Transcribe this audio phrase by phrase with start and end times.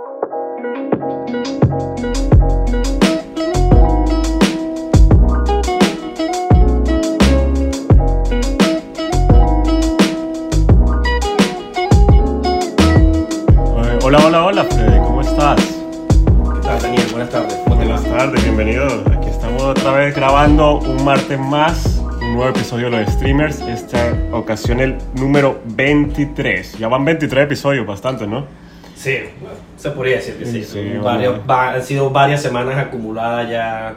[0.00, 0.14] Hola,
[14.24, 15.60] hola, hola, Freddy, ¿cómo estás?
[16.54, 17.06] ¿Qué tal, Daniel?
[17.10, 17.54] Buenas tardes.
[17.64, 17.96] ¿Cómo te va?
[17.96, 18.86] Buenas tardes, bienvenido.
[19.16, 23.60] Aquí estamos otra vez grabando un martes más, un nuevo episodio de los streamers.
[23.62, 26.78] Esta ocasión el número 23.
[26.78, 28.67] Ya van 23 episodios, bastante, ¿no?
[28.98, 29.16] Sí,
[29.76, 30.64] se podría decir que sí.
[30.64, 31.46] Sí, Varios- bueno.
[31.48, 33.94] va- han sido varias semanas acumuladas ya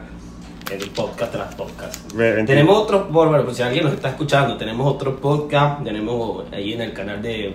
[0.71, 2.13] en podcast tras podcast.
[2.13, 5.83] Ve- 20 Tenemos otro, bueno, bueno, pues si alguien nos está escuchando, tenemos otro podcast,
[5.83, 7.53] tenemos ahí en el canal de,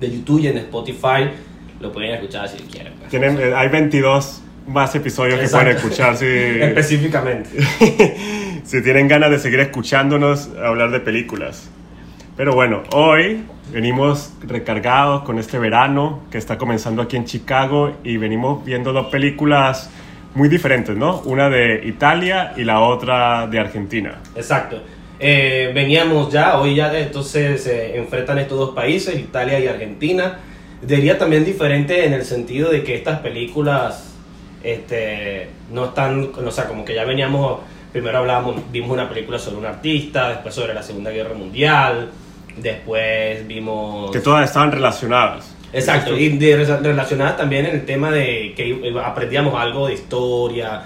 [0.00, 1.28] de YouTube y en Spotify,
[1.78, 2.94] lo pueden escuchar si quieren.
[3.10, 5.64] Tienen, eh, hay 22 más episodios que Exacto.
[5.66, 6.24] pueden escuchar si,
[6.62, 7.50] Específicamente.
[8.64, 11.68] si tienen ganas de seguir escuchándonos hablar de películas.
[12.36, 18.16] Pero bueno, hoy venimos recargados con este verano que está comenzando aquí en Chicago y
[18.16, 19.90] venimos viendo dos películas
[20.34, 21.20] muy diferentes, ¿no?
[21.22, 24.20] Una de Italia y la otra de Argentina.
[24.34, 24.82] Exacto.
[25.18, 30.38] Eh, veníamos ya, hoy ya entonces se enfrentan estos dos países, Italia y Argentina.
[30.82, 34.14] Diría también diferente en el sentido de que estas películas
[34.62, 37.60] este, no están, o sea, como que ya veníamos,
[37.92, 42.10] primero hablábamos, vimos una película sobre un artista, después sobre la Segunda Guerra Mundial,
[42.56, 44.10] después vimos...
[44.10, 45.54] Que todas estaban relacionadas.
[45.72, 50.82] Exacto, y de- relacionadas también en el tema de que aprendíamos algo de historia,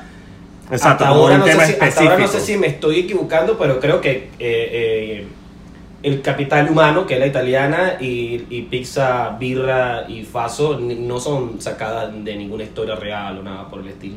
[0.70, 3.00] Exacto, hasta ahora, un no tema sé si, hasta ahora no sé si me estoy
[3.00, 5.26] equivocando, pero creo que eh, eh,
[6.02, 11.60] el capital humano, que es la italiana, y, y pizza, birra y faso no son
[11.60, 14.16] sacadas de ninguna historia real o nada por el estilo.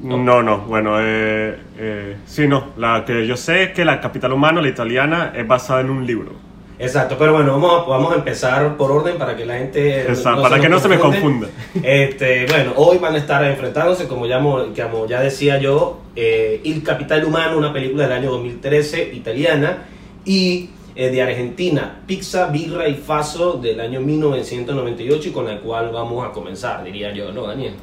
[0.00, 2.68] No, no, bueno, eh, eh, sí, no.
[2.76, 6.06] La que yo sé es que la Capital Humano, la italiana, es basada en un
[6.06, 6.32] libro.
[6.80, 10.02] Exacto, pero bueno, vamos a, vamos a empezar por orden para que la gente...
[10.02, 11.48] Exacto, para que no se me confunda.
[11.82, 16.60] Este, bueno, hoy van a estar enfrentándose, como ya, mo- como ya decía yo, eh,
[16.64, 19.84] El Capital Humano, una película del año 2013 italiana,
[20.24, 25.90] y eh, de Argentina, Pizza, Birra y Faso del año 1998, y con la cual
[25.92, 27.74] vamos a comenzar, diría yo, ¿no, Daniel?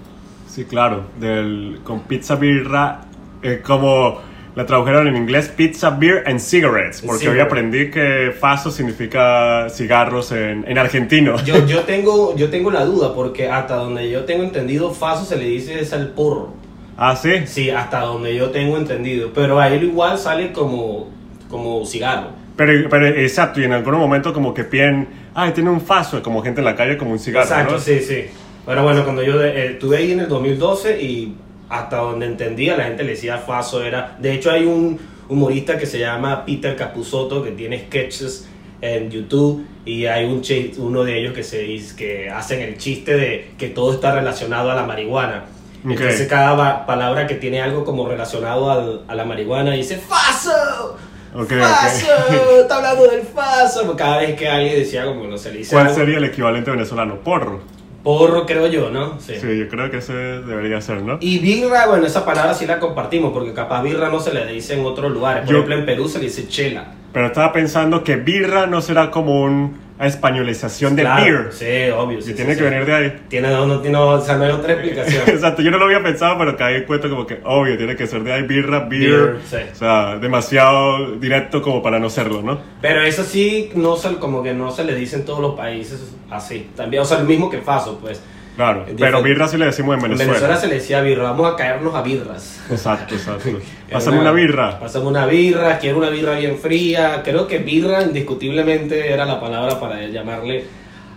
[0.47, 3.01] Sí, claro, del, con pizza birra,
[3.41, 4.19] eh, como
[4.55, 10.31] la tradujeron en inglés, pizza, beer and cigarettes, porque hoy aprendí que faso significa cigarros
[10.31, 11.35] en, en argentino.
[11.43, 15.35] Yo, yo, tengo, yo tengo la duda, porque hasta donde yo tengo entendido, Faso se
[15.35, 16.53] le dice es al porro.
[16.97, 17.45] Ah, sí.
[17.45, 19.31] Sí, hasta donde yo tengo entendido.
[19.33, 21.09] Pero a él igual sale como,
[21.49, 22.29] como cigarro.
[22.55, 26.41] Pero, pero exacto, y en algún momento como que piden, ay, tiene un faso, como
[26.41, 27.79] gente en la calle, como un cigarro, Exacto, ¿no?
[27.79, 28.25] sí, sí.
[28.65, 31.35] Pero bueno, cuando yo eh, estuve ahí en el 2012 y
[31.69, 34.15] hasta donde entendía, la gente le decía Faso era...
[34.19, 34.99] De hecho hay un
[35.29, 38.47] humorista que se llama Peter Capusotto que tiene sketches
[38.81, 40.41] en YouTube y hay un
[40.77, 44.71] uno de ellos que se dice que hacen el chiste de que todo está relacionado
[44.71, 45.45] a la marihuana.
[45.83, 45.91] Ok.
[45.91, 50.97] Entonces cada palabra que tiene algo como relacionado al- a la marihuana dice ¡Faso!
[51.35, 52.07] Ok, ¡Faso!
[52.27, 52.33] ok.
[52.61, 53.95] Está hablando del Faso.
[53.95, 55.97] Cada vez que alguien decía como no se le dice ¿Cuál algo.
[55.99, 57.15] sería el equivalente venezolano?
[57.19, 57.61] Porro.
[58.05, 59.19] Porro, creo yo, ¿no?
[59.19, 59.33] Sí.
[59.41, 61.17] Sí, yo creo que ese debería ser, ¿no?
[61.19, 64.75] Y birra, bueno, esa palabra sí la compartimos, porque capaz birra no se le dice
[64.79, 65.41] en otros lugares.
[65.43, 66.93] Por Yo- ejemplo, en Perú se le dice chela.
[67.11, 71.47] Pero estaba pensando que birra no será como una españolización de Claro, beer.
[71.51, 72.19] Sí, obvio.
[72.19, 72.69] Y sí, tiene sí, que sí.
[72.69, 73.21] venir de ahí.
[73.29, 75.23] Tiene, no, no, tiene- o sea, no hay otra explicación.
[75.27, 78.05] Exacto, yo no lo había pensado, pero caí en cuenta como que, obvio, tiene que
[78.07, 79.09] ser de ahí birra, beer.
[79.09, 79.57] Beer, sí.
[79.71, 82.59] O sea, demasiado directo como para no serlo, ¿no?
[82.81, 86.13] Pero eso sí, no se, como que no se le dice en todos los países
[86.29, 86.69] así.
[86.75, 88.21] También, o sea, lo mismo que Faso, pues.
[88.55, 89.29] Claro, Es pero diferente.
[89.29, 90.31] birra sí le decimos en En Venezuela.
[90.33, 92.59] Venezuela se le decía birra, vamos a caernos a birras.
[92.71, 93.49] Exacto, exacto.
[93.91, 94.79] Pásame una birra.
[94.79, 97.21] Pásame una birra, quiero una birra bien fría.
[97.23, 100.65] Creo que birra indiscutiblemente era la palabra para llamarle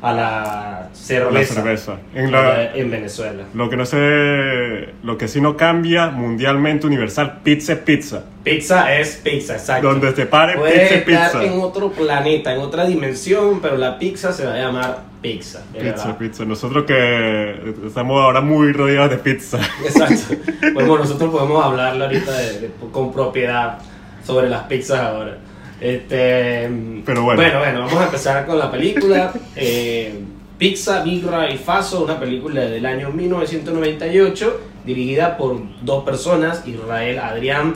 [0.00, 1.54] a la cerveza.
[1.54, 1.96] La cerveza.
[2.14, 3.42] En la- en Venezuela.
[3.54, 8.22] Lo que no sé, lo que sí no cambia mundialmente universal, pizza es pizza.
[8.44, 9.88] Pizza es pizza, exacto.
[9.88, 11.44] Donde te pare, Puede pizza es estar pizza.
[11.54, 15.62] en otro planeta, en otra dimensión, pero la pizza se va a llamar pizza.
[15.72, 16.16] Pizza, verdad.
[16.18, 16.44] pizza.
[16.44, 19.58] Nosotros que estamos ahora muy rodeados de pizza.
[19.84, 20.36] Exacto.
[20.74, 23.78] Bueno, nosotros podemos hablarlo ahorita de- de- con propiedad
[24.24, 25.38] sobre las pizzas ahora.
[25.80, 26.68] Este,
[27.04, 27.40] Pero bueno.
[27.40, 29.32] Bueno, bueno, vamos a empezar con la película.
[29.56, 30.14] Eh,
[30.56, 37.74] Pizza, Birra y Faso, una película del año 1998, dirigida por dos personas, Israel Adrián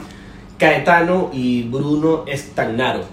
[0.57, 3.03] Caetano y Bruno Stagnaro.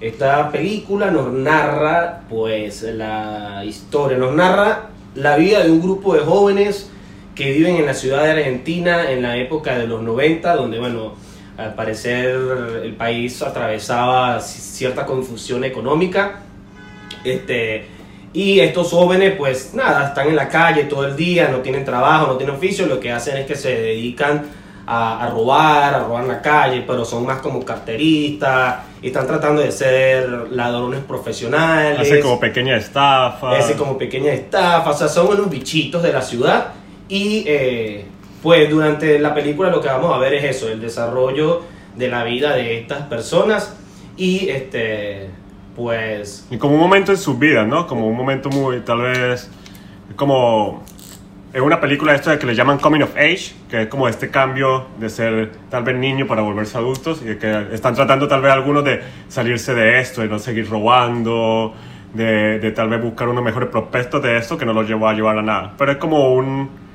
[0.00, 6.20] Esta película nos narra, pues, la historia, nos narra la vida de un grupo de
[6.20, 6.90] jóvenes
[7.34, 11.14] que viven en la ciudad de Argentina en la época de los 90, donde, bueno,
[11.56, 12.36] al parecer
[12.84, 16.40] el país atravesaba ci- cierta confusión económica.
[17.24, 17.88] Este,
[18.32, 22.26] Y estos jóvenes, pues nada, están en la calle todo el día, no tienen trabajo,
[22.26, 24.44] no tienen oficio, lo que hacen es que se dedican
[24.86, 29.26] a, a robar, a robar en la calle, pero son más como carteristas y están
[29.26, 31.98] tratando de ser ladrones profesionales.
[31.98, 33.56] Hace como pequeña estafa.
[33.56, 36.74] Hace como pequeña estafa, o sea, son unos bichitos de la ciudad
[37.08, 38.04] y eh,
[38.46, 41.62] pues durante la película lo que vamos a ver es eso, el desarrollo
[41.96, 43.76] de la vida de estas personas
[44.16, 45.30] y este
[45.74, 47.88] pues Y como un momento en sus vidas, ¿no?
[47.88, 49.50] Como un momento muy, tal vez,
[50.14, 50.84] como
[51.52, 54.30] en una película esto de que le llaman Coming of Age, que es como este
[54.30, 58.52] cambio de ser tal vez niño para volverse adultos y que están tratando tal vez
[58.52, 61.74] algunos de salirse de esto, de no seguir robando,
[62.14, 65.14] de, de tal vez buscar unos mejores prospectos de esto que no los llevó a
[65.14, 65.74] llevar a nada.
[65.76, 66.85] Pero es como un,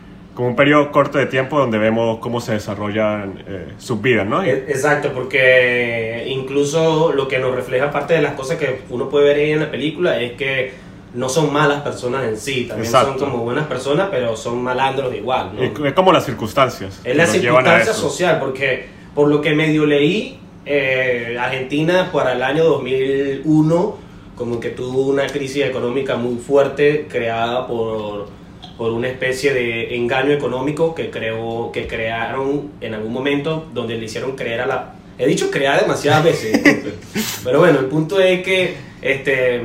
[0.41, 4.41] como un periodo corto de tiempo donde vemos cómo se desarrollan eh, sus vidas, ¿no?
[4.41, 9.25] E- Exacto, porque incluso lo que nos refleja parte de las cosas que uno puede
[9.25, 10.73] ver ahí en la película es que
[11.13, 13.19] no son malas personas en sí, también Exacto.
[13.19, 15.85] son como buenas personas, pero son malandros igual, ¿no?
[15.85, 17.01] es como las circunstancias.
[17.03, 22.63] Es la circunstancia social, porque por lo que medio leí, eh, Argentina para el año
[22.63, 23.95] 2001
[24.35, 28.40] como que tuvo una crisis económica muy fuerte creada por,
[28.81, 34.05] por una especie de engaño económico que, creó, que crearon en algún momento donde le
[34.05, 34.95] hicieron creer a la...
[35.19, 36.59] He dicho crear demasiadas veces,
[37.43, 39.61] pero bueno, el punto es que este,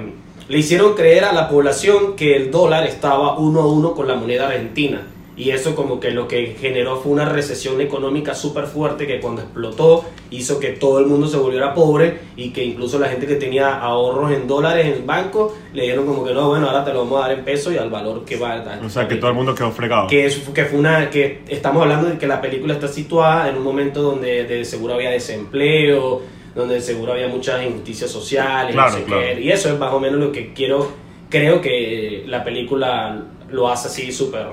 [0.49, 4.17] le hicieron creer a la población que el dólar estaba uno a uno con la
[4.17, 5.01] moneda argentina.
[5.39, 9.43] Y eso como que lo que generó fue una recesión económica súper fuerte que cuando
[9.43, 13.35] explotó hizo que todo el mundo se volviera pobre y que incluso la gente que
[13.35, 16.93] tenía ahorros en dólares en el banco le dieron como que no, bueno, ahora te
[16.95, 18.65] lo vamos a dar en pesos y al valor que va.
[18.83, 20.07] O sea, que todo el mundo quedó fregado.
[20.09, 23.57] Que, es- que fue una que estamos hablando de que la película está situada en
[23.57, 26.23] un momento donde de seguro había desempleo,
[26.55, 29.23] donde de seguro había muchas injusticias sociales, Claro, no sé claro.
[29.35, 30.91] qué, y eso es más o menos lo que quiero,
[31.29, 34.47] creo que la película lo hace así súper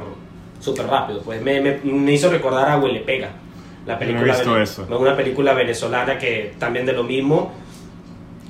[0.63, 3.31] súper rápido, pues me, me, me hizo recordar a Huele Pega,
[3.85, 4.87] la No he película visto eso.
[4.97, 7.51] una película venezolana que también de lo mismo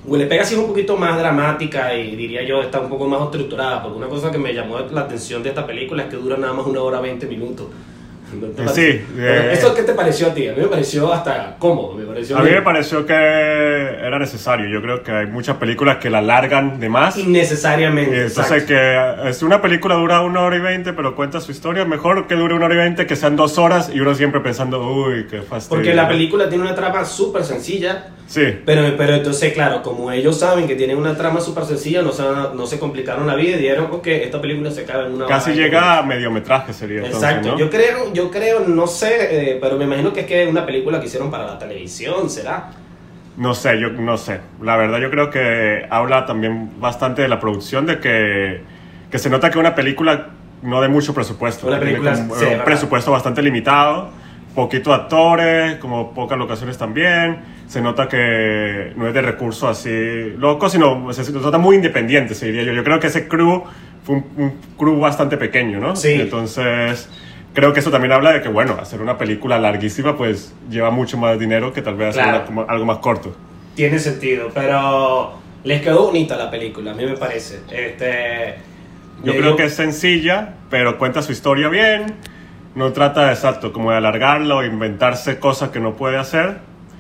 [0.06, 3.22] Huele Pega sí es un poquito más dramática y diría yo está un poco más
[3.24, 6.36] estructurada, porque una cosa que me llamó la atención de esta película es que dura
[6.38, 7.68] nada más una hora 20 minutos.
[8.34, 10.48] ¿No te Eh, sí, eh, ¿Eso qué te pareció a ti?
[10.48, 14.68] A mí me pareció hasta cómodo, me pareció A mí me pareció que era necesario.
[14.68, 17.18] Yo creo que hay muchas películas que la largan de más.
[17.18, 18.26] Y innecesariamente.
[18.26, 18.68] entonces exacto.
[18.68, 21.86] que es una película dura una hora y veinte, pero cuenta su historia.
[21.86, 24.82] Mejor que dure una hora y veinte, que sean dos horas y uno siempre pensando,
[24.82, 25.78] uy, qué fastidio.
[25.78, 30.40] Porque la película tiene una trama súper sencilla, Sí, pero, pero entonces, claro, como ellos
[30.40, 33.62] saben que tienen una trama súper sencilla, no se, no se complicaron la vida y
[33.62, 35.60] dijeron, ok, esta película se acaba en una casi hora.
[35.60, 37.58] llega a mediometraje sería entonces, Exacto, ¿no?
[37.60, 40.66] yo creo, yo creo, no sé, eh, pero me imagino que es que es una
[40.66, 42.72] película que hicieron para la televisión, ¿será?
[43.38, 44.40] No sé, yo no sé.
[44.62, 48.62] La verdad yo creo que habla también bastante de la producción, de que,
[49.12, 50.30] que se nota que una película
[50.62, 51.68] no de mucho presupuesto.
[51.68, 52.66] Una película, como, sí, eh, un verdad.
[52.66, 54.10] presupuesto bastante limitado,
[54.56, 57.53] poquito actores, como pocas locaciones también.
[57.74, 59.90] Se nota que no es de recursos así
[60.38, 62.72] locos, sino se, se nota muy independiente, se diría yo.
[62.72, 63.64] Yo creo que ese crew
[64.04, 65.96] fue un, un crew bastante pequeño, ¿no?
[65.96, 66.14] Sí.
[66.14, 67.10] Entonces...
[67.56, 71.18] Creo que eso también habla de que, bueno, hacer una película larguísima pues lleva mucho
[71.20, 72.38] más dinero que tal vez hacer Claro.
[72.38, 73.36] una- como algo más corto.
[73.76, 75.34] Tiene sentido, pero
[75.64, 77.60] les quedó bonita la película, a mí me parece.
[77.72, 78.56] Este,
[79.24, 82.16] Yo creo que es sencilla, pero cuenta su historia bien.
[82.74, 86.58] No trata, exacto, como de alargarla o inventarse cosas que no puede hacer.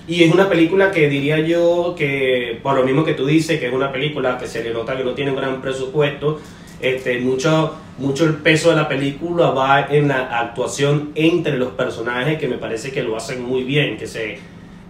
[0.07, 3.67] Y es una película que diría yo que, por lo mismo que tú dices, que
[3.67, 6.41] es una película que se le nota que no tiene un gran presupuesto,
[6.81, 12.37] este, mucho, mucho el peso de la película va en la actuación entre los personajes,
[12.37, 14.39] que me parece que lo hacen muy bien, que se,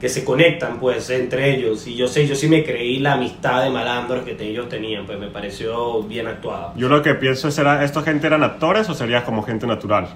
[0.01, 1.85] que se conectan pues entre ellos.
[1.85, 5.19] Y yo sé, yo sí me creí la amistad de malandros que ellos tenían, pues
[5.19, 6.73] me pareció bien actuada.
[6.75, 10.07] Yo lo que pienso es, ¿será, ¿esta gente eran actores o sería como gente natural?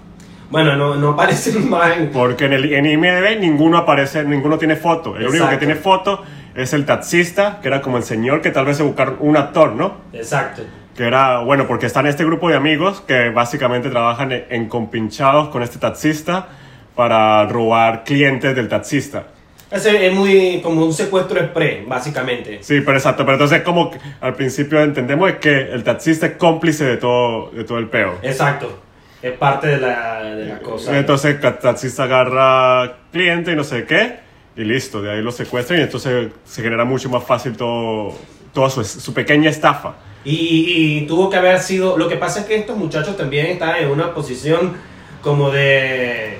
[0.49, 1.97] Bueno, no, no parecen más...
[1.97, 5.15] en- Porque en el en IMDb ninguno aparece, ninguno tiene foto.
[5.15, 5.59] El único que Exacto.
[5.59, 6.23] tiene foto
[6.55, 9.73] es el taxista, que era como el señor que tal vez se buscaron un actor,
[9.73, 9.97] ¿no?
[10.13, 10.63] Exacto.
[10.95, 15.49] Que era, bueno, porque están este grupo de amigos que básicamente trabajan en, en compinchados
[15.49, 16.47] con este taxista
[16.95, 19.27] para robar clientes del taxista.
[19.69, 22.59] Ese es muy como un secuestro express, básicamente.
[22.63, 26.85] Sí, pero exacto, pero entonces como que al principio entendemos que el taxista es cómplice
[26.85, 28.13] de todo, de todo el peo.
[28.23, 28.79] Exacto.
[29.21, 30.97] Es parte de la, de la cosa.
[30.97, 34.19] Entonces el taxista agarra cliente y no sé qué,
[34.55, 38.13] y listo, de ahí lo secuestran y entonces se genera mucho más fácil todo,
[38.53, 39.95] toda su, su pequeña estafa.
[40.23, 41.97] Y, y tuvo que haber sido.
[41.97, 44.73] Lo que pasa es que estos muchachos también están en una posición
[45.21, 46.37] como de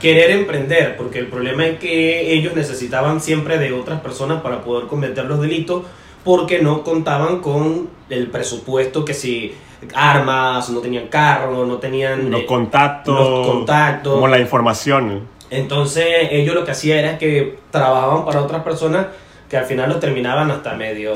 [0.00, 4.88] querer emprender, porque el problema es que ellos necesitaban siempre de otras personas para poder
[4.88, 5.84] cometer los delitos,
[6.26, 9.54] porque no contaban con el presupuesto que si
[9.94, 13.14] armas, no tenían carro, no tenían Los eh, contactos.
[13.18, 14.14] los contactos.
[14.14, 15.28] Como la información.
[15.50, 19.06] Entonces ellos lo que hacían era que trabajaban para otras personas
[19.48, 21.14] que al final los terminaban hasta medio,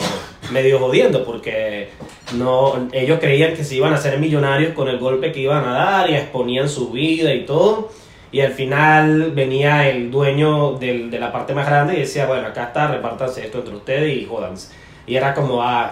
[0.53, 1.89] medio jodiendo porque
[2.37, 5.73] no, ellos creían que se iban a hacer millonarios con el golpe que iban a
[5.73, 7.91] dar y exponían su vida y todo.
[8.31, 12.47] Y al final venía el dueño del- de la parte más grande y decía, bueno,
[12.47, 14.73] acá está, repártanse esto entre ustedes y jodanse.
[15.11, 15.91] Y era como, ah,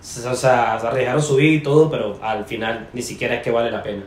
[0.00, 0.02] o
[0.34, 3.68] sea, se arriesgaron su vida y todo, pero al final ni siquiera es que vale
[3.68, 4.04] la pena.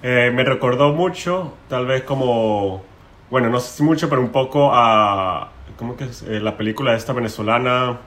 [0.00, 2.82] Eh, me recordó mucho, tal vez como,
[3.30, 6.22] bueno, no sé si mucho, pero un poco a, ¿cómo que es?
[6.22, 7.98] Eh, la película esta venezolana,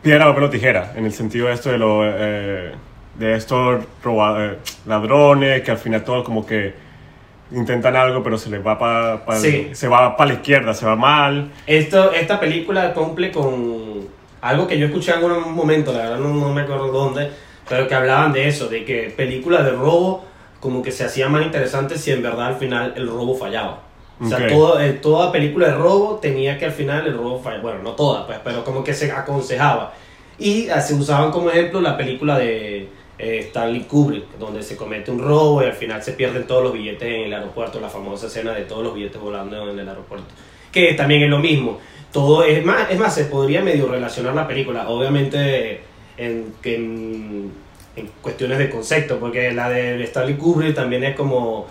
[0.00, 2.72] Piedra, papel o tijera, en el sentido de esto de, lo, eh,
[3.16, 6.72] de estos roba- eh, ladrones que al final todo como que
[7.50, 9.70] intentan algo, pero se les va para Sí.
[9.72, 11.50] se va para la izquierda, se va mal.
[11.66, 16.28] Esto, esta película cumple con algo que yo escuché en algún momento, la verdad no,
[16.34, 17.30] no me acuerdo dónde,
[17.68, 20.24] pero que hablaban de eso, de que películas de robo
[20.60, 23.82] como que se hacían más interesantes si en verdad al final el robo fallaba.
[24.22, 27.62] O sea, todo- eh, toda película de robo tenía que al final el robo fallar.
[27.62, 29.94] Bueno, no toda, pues, pero como que se aconsejaba.
[30.38, 35.10] Y eh, se usaban como ejemplo la película de eh, Stanley Kubrick, donde se comete
[35.10, 38.26] un robo y al final se pierden todos los billetes en el aeropuerto, la famosa
[38.26, 40.26] escena de todos los billetes volando en el aeropuerto.
[40.72, 41.78] Que también es lo mismo.
[42.12, 45.82] Todo es más, es más, se podría medio relacionar la película, obviamente
[46.16, 47.52] en, en,
[47.96, 51.66] en cuestiones de concepto, porque la de Stanley Kubrick también es como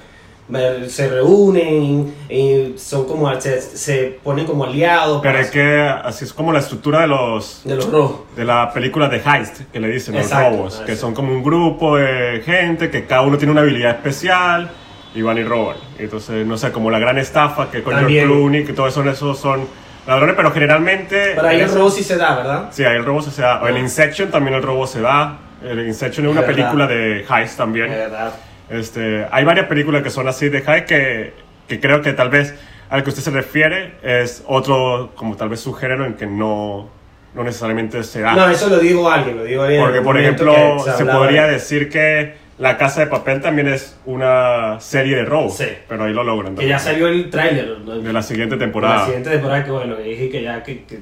[0.88, 6.34] se reúnen y son como se, se ponen como aliados Pero es que así es
[6.34, 8.22] como la estructura de los de los robos.
[8.36, 11.31] de la película de Heist, que le dicen los Exacto, robos, ah, que son como
[11.31, 14.72] un grupo de gente que cada uno tiene una habilidad especial
[15.13, 15.77] y van y roban.
[15.98, 18.24] Entonces, no sé, como la gran estafa que con George.
[18.24, 19.67] Clooney, que todos esos son
[20.08, 22.70] ladrones, pero generalmente Pero ahí el robo sí se da, ¿verdad?
[22.72, 23.62] Sí, ahí el robo se da.
[23.62, 23.79] O en Ah.
[23.79, 25.38] Inception también el robo se da.
[25.63, 26.56] El Inception es una Verdad.
[26.56, 27.89] película de Heist también.
[27.89, 28.34] De verdad.
[28.70, 31.34] Este, hay varias películas que son así de Heist que,
[31.68, 32.53] que creo que tal vez
[32.89, 36.89] al que usted se refiere es otro, como tal vez su género en que no,
[37.36, 38.34] no necesariamente se da.
[38.34, 39.82] No, eso lo digo a alguien, lo digo a alguien.
[39.82, 43.68] en Porque, por ejemplo, se, hablaba podría de- decir que La Casa de Papel también
[43.70, 45.58] es una serie de robos.
[45.58, 45.66] Sí.
[45.88, 46.56] Pero ahí lo logran.
[46.56, 47.80] Que ya salió el tráiler.
[47.86, 48.00] ¿no?
[48.00, 49.06] De la siguiente La temporada.
[49.06, 51.00] siguiente temporada que bueno, que dije que ya que, que-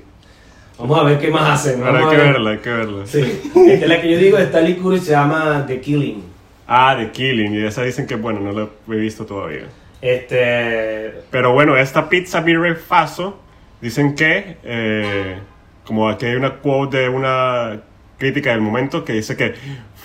[0.78, 1.80] Vamos a ver qué más hacen.
[1.82, 2.34] Pero vamos hay a que ver.
[2.34, 3.06] verla, hay que verla.
[3.08, 3.42] Sí.
[3.68, 6.24] Es que la que yo digo de Stanley Kubrick se llama The Killing.
[6.68, 7.56] Ah, The Killing.
[7.56, 9.64] Y esa dicen que, bueno, no la he visto todavía.
[10.00, 11.14] Este.
[11.32, 13.40] Pero bueno, esta pizza Birre Faso,
[13.82, 15.40] dicen que, eh,
[15.86, 17.82] como aquí hay una quote de una
[18.20, 19.54] crítica del momento que dice que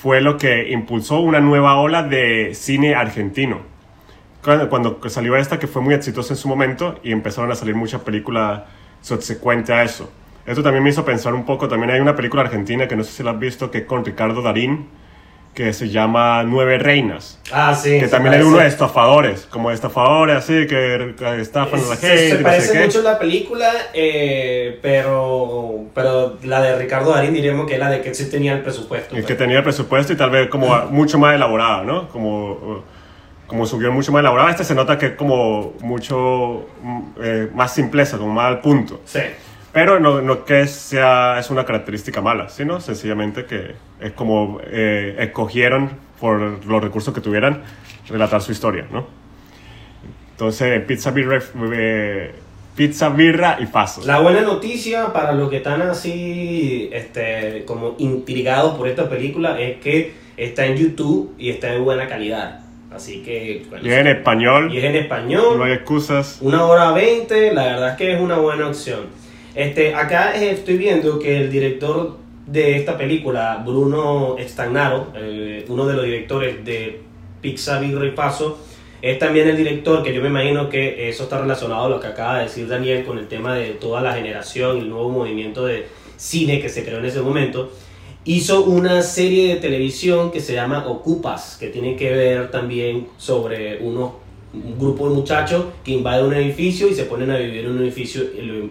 [0.03, 3.61] fue lo que impulsó una nueva ola de cine argentino.
[4.43, 7.77] Cuando, cuando salió esta, que fue muy exitosa en su momento, y empezaron a salir
[7.77, 8.63] muchas películas
[9.01, 10.11] subsecuentes a eso.
[10.45, 13.13] Esto también me hizo pensar un poco, también hay una película argentina que no sé
[13.13, 14.89] si la has visto, que es con Ricardo Darín,
[15.55, 17.39] que se llama Nueve Reinas.
[17.53, 18.01] Ah, sí.
[18.01, 22.07] Que también hay parece- uno de estafadores, como estafadores así, que estafan a la Se-
[22.09, 22.29] gente.
[22.29, 22.85] Se, no sé parece qué.
[22.87, 27.91] mucho a la película, eh, pero, pero la de Ricardo Darín diríamos que es la
[27.91, 29.15] de que sí tenía el presupuesto.
[29.15, 29.27] El pues.
[29.27, 32.09] que tenía el presupuesto y tal vez como mucho más elaborada, ¿no?
[32.09, 32.83] Como,
[33.47, 34.51] como su guion mucho más elaborada.
[34.51, 39.03] Este se nota que es como mucho mm, eh, más simpleza, como más al punto.
[39.05, 39.21] Sí.
[39.73, 45.17] Pero no, no que sea, es una característica mala, sino sencillamente que es como eh,
[45.19, 47.63] escogieron por los recursos que tuvieran
[48.09, 49.07] relatar su historia, ¿no?
[50.33, 51.41] Entonces, pizza, birra,
[51.75, 52.33] eh,
[52.77, 54.05] pizza, birra y pasos.
[54.07, 59.79] La buena noticia para los que están así, este, como intrigados por esta película es
[59.79, 62.61] que está en YouTube y está en buena calidad.
[62.95, 65.57] Así que, bueno, Y en español, y es en español.
[65.57, 66.39] no hay excusas.
[66.43, 69.22] Una hora veinte, la verdad es que es una buena opción.
[69.55, 72.17] Este, acá eh, estoy viendo que el director
[72.47, 77.01] de esta película, Bruno Stagnaro, eh, uno de los directores de
[77.43, 78.59] Birra y Paso,
[79.03, 82.07] es también el director que yo me imagino que eso está relacionado a lo que
[82.07, 85.87] acaba de decir Daniel con el tema de toda la generación, el nuevo movimiento de
[86.17, 87.73] cine que se creó en ese momento.
[88.25, 93.79] Hizo una serie de televisión que se llama Ocupas, que tiene que ver también sobre
[93.79, 94.13] unos
[94.55, 97.83] un grupo de muchachos que invaden un edificio y se ponen a vivir en un
[97.83, 98.23] edificio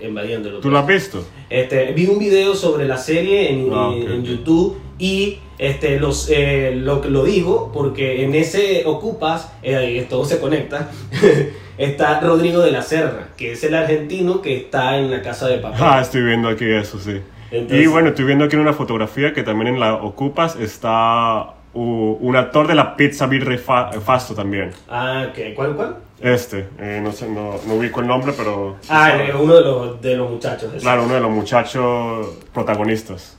[0.01, 0.59] invadiéndolo.
[0.59, 1.23] ¿Tú lo has visto?
[1.49, 4.23] Este, vi un video sobre la serie en, Ah, en- ok, en.
[4.23, 10.39] YouTube y este, los, eh, lo, lo digo porque en ese Ocupas, eh, todo se
[10.39, 10.91] conecta,
[11.77, 15.57] está Rodrigo de la Serra, que es el argentino que está en la casa de
[15.57, 15.79] papel.
[15.81, 17.17] Ah, estoy viendo aquí eso, sí.
[17.51, 21.55] Entonces- y bueno, estoy viendo aquí en una fotografía que también en la Ocupas está
[21.73, 24.71] u- un actor de la pizza Birra y Fa- Fasto también.
[24.89, 25.53] Ah, ¿qué?
[25.53, 25.95] ¿Cuál, cuál?
[26.19, 28.77] Este, eh, no sé, no, no ubico el nombre, pero...
[28.89, 30.69] Ah, eh, uno de los, de los muchachos.
[30.73, 30.81] ese.
[30.83, 33.37] Claro, uno de los muchachos protagonistas.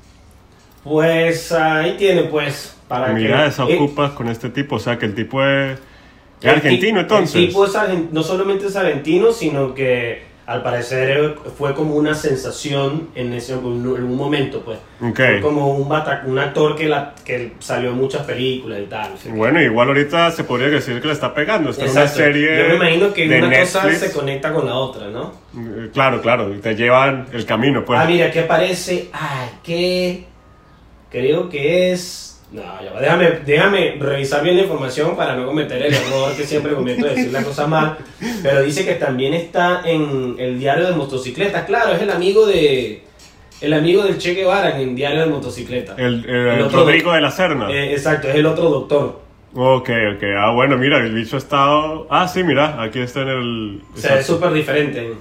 [0.83, 3.49] Pues ahí tiene, pues, para Mira, que...
[3.51, 5.81] esa eh, ocupas con este tipo, o sea que el tipo es, es
[6.41, 7.35] el argentino ti- entonces.
[7.37, 11.95] El tipo es argen- no solamente es argentino, sino que al parecer eh, fue como
[11.95, 14.79] una sensación en ese en un momento, pues.
[15.01, 15.17] Ok.
[15.17, 19.13] Fue como un, bata- un actor que, la, que salió en muchas películas y tal.
[19.31, 21.71] Bueno, igual ahorita se podría decir que le está pegando.
[21.71, 24.75] Está en una serie Yo me imagino que de una cosa se conecta con la
[24.75, 25.33] otra, ¿no?
[25.57, 28.01] Eh, Claro, claro, te llevan el camino, pues.
[28.01, 29.09] Ah, mira, aquí aparece.
[29.13, 30.25] Ay, que.
[31.11, 32.32] Creo que es.
[32.52, 36.44] No, ya va, déjame, déjame revisar bien la información para no cometer el error que
[36.44, 37.97] siempre cometo de decir la cosa mal.
[38.42, 41.64] Pero dice que también está en el diario de motocicletas.
[41.64, 43.04] Claro, es el amigo de.
[43.61, 45.99] El amigo del Che Guevara en el diario de motocicletas.
[45.99, 47.71] el, el el otro Rodrigo de la Serna.
[47.71, 49.23] Eh, exacto, es el otro doctor.
[49.54, 50.23] Ok, ok.
[50.38, 51.59] Ah, bueno, mira, el bicho está...
[52.11, 53.82] Ah, sí, mira, aquí está en el...
[53.94, 55.12] O sea, es súper diferente.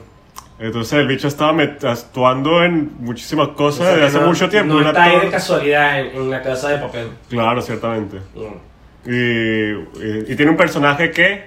[0.61, 4.75] Entonces el bicho estaba actuando en muchísimas cosas desde hace no- mucho tiempo.
[4.75, 7.07] No está ahí de casualidad en, en la casa de papel.
[7.29, 8.17] Claro, ciertamente.
[8.35, 8.71] No.
[9.03, 11.45] Y, y- y tiene un personaje que,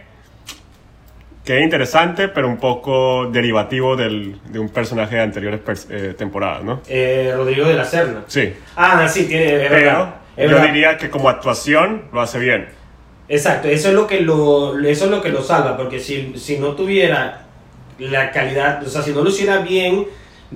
[1.44, 6.14] que es interesante, pero un poco derivativo del, de un personaje de anteriores pers- eh,
[6.18, 6.80] temporadas, ¿no?
[6.88, 8.22] Eh, Rodrigo de la Serna.
[8.26, 8.52] Sí.
[8.76, 9.62] Ah, sí, tiene.
[9.62, 10.72] Es Pero verdad, es yo verdad.
[10.72, 12.66] diría que como actuación lo hace bien.
[13.28, 16.58] Exacto, eso es lo que lo, eso es lo que lo salva, porque si, si
[16.58, 17.43] no tuviera
[17.98, 20.06] la calidad, o sea, si no lo hiciera bien,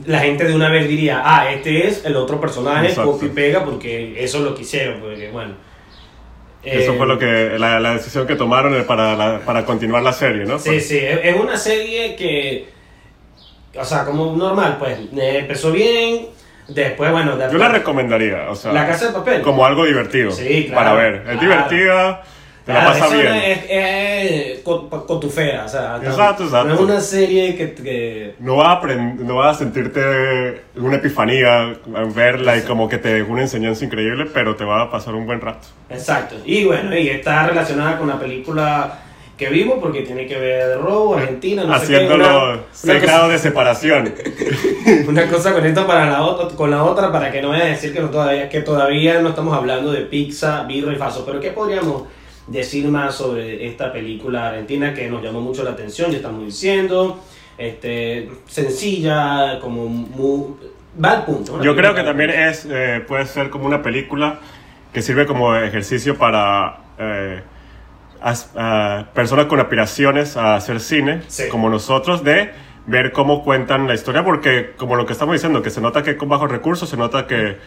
[0.07, 3.13] la gente de una vez diría, ah, este es el otro personaje, Exacto.
[3.13, 5.55] copia y pega, porque eso es lo que hicieron, porque bueno.
[6.63, 10.13] Eso Eh, fue lo que la, la decisión que tomaron para, la- para continuar la
[10.13, 10.59] serie, ¿no?
[10.59, 12.69] Sí, sí, es una serie que,
[13.79, 16.27] o sea, como normal, pues, eh, empezó bien,
[16.67, 19.41] después, bueno, Yo después, la recomendaría, o sea, La Casa de Papel.
[19.43, 21.15] como algo divertido Sí, claro, para ver.
[21.15, 21.41] Es claro.
[21.41, 22.23] divertida,
[22.75, 23.27] te la pasa bien.
[23.35, 25.65] Es, es con- o sea,
[26.03, 26.65] Exacto, exacto.
[26.69, 31.75] no es una serie que, que No vas, a no vas a sentirte una epifanía
[31.95, 35.15] al verla y como que te dejó una enseñanza increíble, pero te va a pasar
[35.15, 35.67] un buen rato.
[35.91, 36.37] Exacto.
[36.45, 38.99] Y bueno, y está relacionada con la película
[39.37, 41.95] que vimos porque tiene que ver de robo, Argentina, no sé qué.
[41.95, 44.11] Haciéndolo una- 6 una grados de separación.
[44.11, 47.65] cosa, una cosa con esto para la otra, con la otra para que no vaya
[47.65, 51.25] a decir que no todavía que todavía no estamos hablando de pizza, birra y faso,
[51.25, 52.03] pero qué podríamos
[52.49, 57.21] decir más sobre esta película argentina que nos llamó mucho la atención, ya estamos diciendo,
[57.59, 60.55] este sencilla, como muy
[61.03, 61.63] va al punto.
[61.63, 64.39] Yo creo que también es, eh, puede ser como una película
[64.93, 67.43] que sirve como ejercicio para eh,
[68.21, 71.49] as- a personas con aspiraciones a hacer cine, Sí.
[71.49, 72.51] como nosotros, de
[72.87, 76.17] ver cómo cuentan la historia, porque como lo que estamos diciendo, que se nota que
[76.17, 77.59] con bajos recursos, se nota que,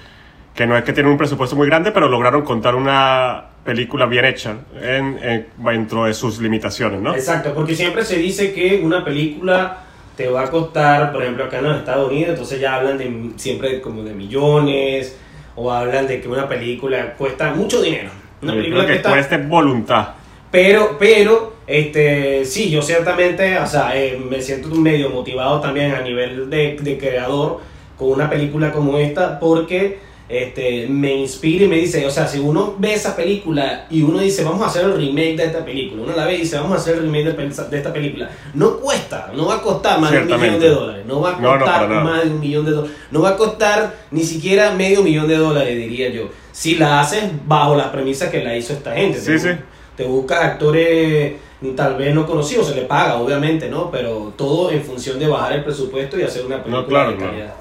[0.56, 4.26] que no es que tienen un presupuesto muy grande, pero lograron contar una película bien
[4.26, 7.14] hecha en, en- dentro de sus limitaciones, ¿no?
[7.16, 9.84] Exacto, porque siempre se dice que una película
[10.18, 13.32] te va a costar, por ejemplo, acá en los Estados Unidos, entonces ya hablan de
[13.38, 15.18] siempre como de millones,
[15.56, 18.10] o hablan de que una película cuesta mucho dinero.
[18.42, 20.08] Una Yo película creo que cuesta- cueste voluntad.
[20.50, 26.02] pero, pero, este, sí, yo ciertamente, o sea, eh, me siento medio motivado también a
[26.02, 27.60] nivel de, de creador
[27.98, 30.00] con una película como esta, porque
[30.32, 34.20] este, me inspira y me dice, o sea, si uno ve esa película y uno
[34.20, 36.74] dice, vamos a hacer el remake de esta película, uno la ve y dice, vamos
[36.74, 40.12] a hacer el remake de, de esta película, no cuesta, no va a costar más
[40.12, 42.66] de un millón de dólares, no va a No, no, costar más de un millón
[42.66, 46.76] de dólares, no va a costar ni siquiera medio millón de dólares, diría yo, si
[46.76, 49.20] la haces bajo las premisas que la hizo esta gente.
[49.20, 49.50] Sí, Te- sí.
[49.98, 51.34] te buscas actores
[51.76, 53.92] tal vez no conocidos, se le paga, obviamente, ¿no?
[53.92, 57.54] Pero todo en función de bajar el presupuesto y hacer una película claro, de claro.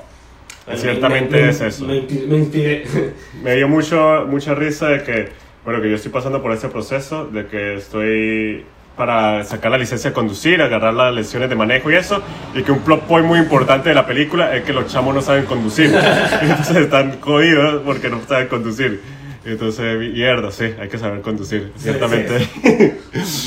[0.71, 0.93] Calidad.
[0.93, 1.85] Ciertamente es eso.
[1.87, 2.85] Me, me inspiré.
[3.43, 5.29] me dio mucho, mucha risa de que,
[5.65, 8.65] bueno, que yo estoy pasando por ese proceso, de que estoy
[8.97, 12.23] para sacar la licencia de conducir, agarrar las lecciones de manejo y eso,
[12.55, 15.23] y que un plot point muy importante de la película es que los chamos no
[15.23, 15.87] saben conducir.
[16.43, 19.01] Entonces están jodidos porque no saben conducir.
[19.43, 22.47] Entonces, mierda, sí, hay que saber conducir, Sí, ciertamente.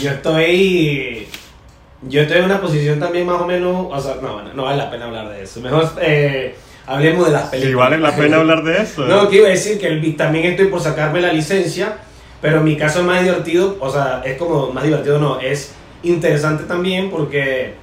[0.02, 1.28] yo estoy.
[2.02, 3.88] Yo estoy en una posición también más o menos.
[3.92, 5.62] O sea, no, bueno, no vale la pena hablar de eso.
[5.62, 6.56] Mejor eh,
[6.88, 7.70] hablemos de las películas.
[7.72, 9.04] Si vale la pena hablar de eso.
[9.08, 11.98] No, que iba a decir que el- también estoy por sacarme la licencia,
[12.42, 15.72] pero en mi caso es más divertido, o sea, es como más divertido, no, es
[16.04, 17.76] interesante también porque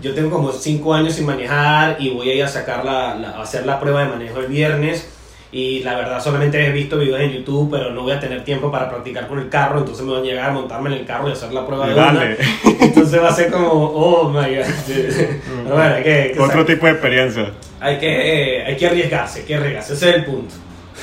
[0.00, 3.30] yo tengo como 5 años sin manejar y voy a ir a sacar la, la-
[3.30, 5.08] a hacer la prueba de manejo el viernes
[5.54, 8.72] y la verdad solamente he visto videos en YouTube, pero no voy a tener tiempo
[8.72, 11.28] para practicar con el carro, entonces me van a llegar a montarme en el carro
[11.28, 12.36] y hacer la prueba Y de dale.
[12.64, 12.84] una.
[12.84, 14.64] Entonces va a ser como, oh my god.
[14.88, 17.52] Pero bueno, hay que, Otro tipo de experiencia.
[17.78, 18.08] hay que,
[18.58, 20.54] eh, hay que arriesgarse, hay que arriesgarse, ese es el punto.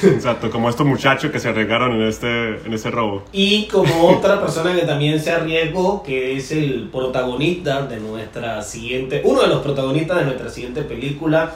[0.04, 3.24] Exacto, como estos muchachos que se arriesgaron en este, en este robo.
[3.32, 9.22] Y como otra persona que también se arriesgó, que es el protagonista de nuestra siguiente,
[9.24, 11.56] uno de los protagonistas de nuestra siguiente película,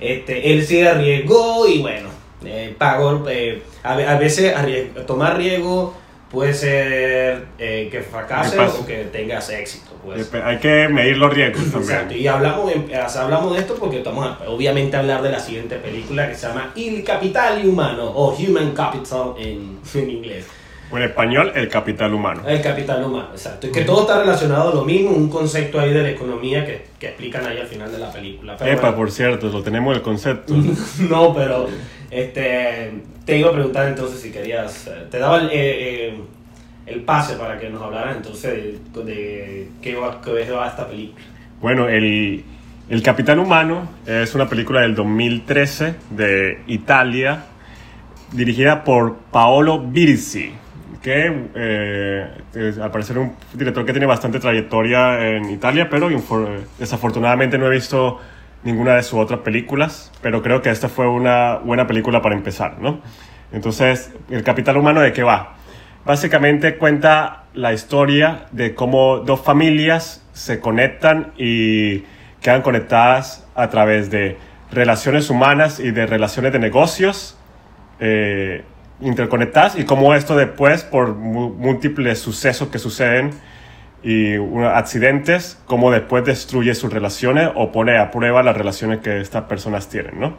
[0.00, 2.08] este, él se arriesgó y bueno,
[2.44, 5.94] eh, pagó, eh, a, a veces arriesg- tomar riesgo
[6.30, 9.90] puede ser eh, que fracase o que tengas éxito.
[10.02, 10.32] Pues.
[10.34, 12.20] Hay que medir los riesgos Exacto, también.
[12.22, 12.72] y hablamos,
[13.08, 16.46] sea, hablamos de esto porque estamos obviamente a hablar de la siguiente película que se
[16.48, 20.46] llama Il Capital Humano o Human Capital en, en inglés.
[20.90, 22.42] O en español, el capital humano.
[22.46, 23.66] El capital humano, exacto.
[23.66, 26.84] Y que todo está relacionado a lo mismo, un concepto ahí de la economía que,
[26.98, 28.56] que explican ahí al final de la película.
[28.58, 30.52] Pero Epa, bueno, por cierto, lo tenemos el concepto.
[31.08, 31.66] no, pero
[32.12, 32.92] este,
[33.24, 36.20] te iba a preguntar entonces si querías, eh, te daba el, eh, eh,
[36.86, 41.24] el pase para que nos hablaras entonces de, de qué va, qué va esta película.
[41.62, 42.44] Bueno, el,
[42.90, 47.46] el Capitán Humano es una película del 2013 de Italia,
[48.32, 50.52] dirigida por Paolo Birzi,
[51.02, 51.26] que
[52.80, 56.10] al parecer un director que tiene bastante trayectoria en Italia, pero
[56.78, 58.20] desafortunadamente no he visto
[58.64, 62.78] ninguna de sus otras películas, pero creo que esta fue una buena película para empezar,
[62.80, 63.00] ¿no?
[63.52, 65.56] Entonces, ¿el Capitán Humano de qué va?
[66.04, 72.04] Básicamente cuenta la historia de cómo dos familias se conectan y
[72.40, 74.36] quedan conectadas a través de
[74.70, 77.38] relaciones humanas y de relaciones de negocios
[78.00, 78.64] eh,
[79.00, 83.30] interconectadas y cómo esto después, por múltiples sucesos que suceden
[84.02, 89.44] y accidentes, cómo después destruye sus relaciones o pone a prueba las relaciones que estas
[89.44, 90.36] personas tienen, ¿no?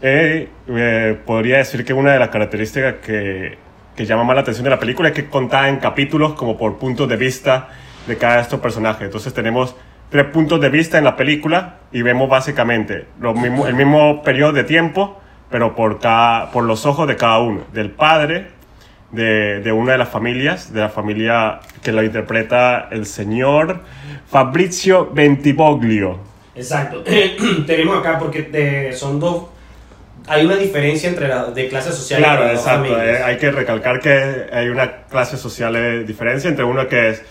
[0.00, 3.56] Eh, eh, podría decir que una de las características que,
[3.94, 6.78] que llama más la atención de la película es que contada en capítulos como por
[6.78, 7.68] puntos de vista
[8.06, 9.02] de cada de estos personajes.
[9.02, 9.76] Entonces tenemos
[10.10, 14.52] tres puntos de vista en la película y vemos básicamente lo mismo, el mismo periodo
[14.52, 17.62] de tiempo, pero por, cada, por los ojos de cada uno.
[17.72, 18.48] Del padre,
[19.12, 23.80] de, de una de las familias, de la familia que lo interpreta el señor
[24.28, 26.18] Fabrizio Bentivoglio.
[26.54, 27.02] Exacto.
[27.66, 29.44] Tenemos acá porque de- son dos.
[30.28, 33.02] Hay una diferencia entre la de clase social Claro, entre exacto.
[33.02, 37.22] eh, hay que recalcar que hay una clase social de diferencia entre uno que es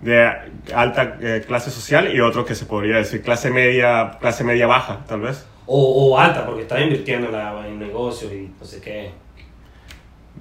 [0.00, 0.30] de
[0.74, 5.00] alta eh, clase social y otro que se podría decir clase media, clase media baja,
[5.06, 5.44] tal vez.
[5.66, 9.10] O, o alta, porque está invirtiendo en, la, en negocios y no sé qué.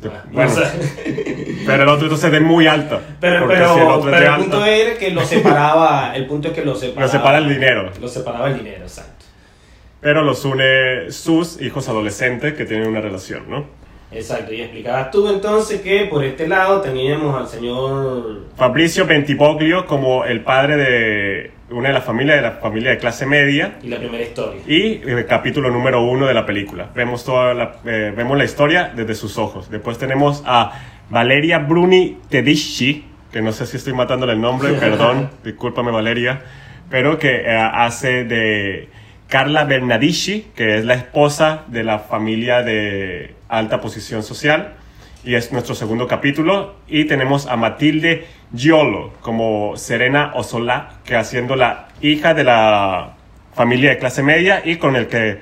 [0.06, 1.64] Ah, bueno, sé.
[1.66, 3.00] pero el otro entonces es de muy alta.
[3.20, 6.16] Pero, porque pero, si el otro pero punto era que lo separaba.
[6.16, 7.06] El punto es que lo separaba.
[7.06, 7.92] lo separa el dinero.
[8.00, 9.26] Lo separaba el dinero, exacto.
[10.00, 13.66] Pero los une sus hijos adolescentes que tienen una relación, ¿no?
[14.12, 14.54] Exacto.
[14.54, 18.46] Y explicabas tú entonces que por este lado teníamos al señor.
[18.56, 23.26] Fabricio Bentivoglio como el padre de una de las familias de la familia de clase
[23.26, 24.62] media Y la primera historia.
[24.68, 26.90] y el capítulo número uno de la película.
[26.96, 29.70] Vemos, toda la, eh, vemos la historia desde sus ojos.
[29.70, 30.72] Después tenemos a
[31.10, 36.42] Valeria Bruni Tedeschi, que no sé si estoy matándole el nombre, perdón, discúlpame Valeria,
[36.90, 38.90] pero que eh, hace de
[39.28, 44.74] Carla Bernadici, que es la esposa de la familia de alta posición social.
[45.26, 46.76] Y es nuestro segundo capítulo.
[46.88, 53.14] Y tenemos a Matilde Giolo como Serena Osola, que haciendo la hija de la
[53.56, 55.40] familia de clase media y con el que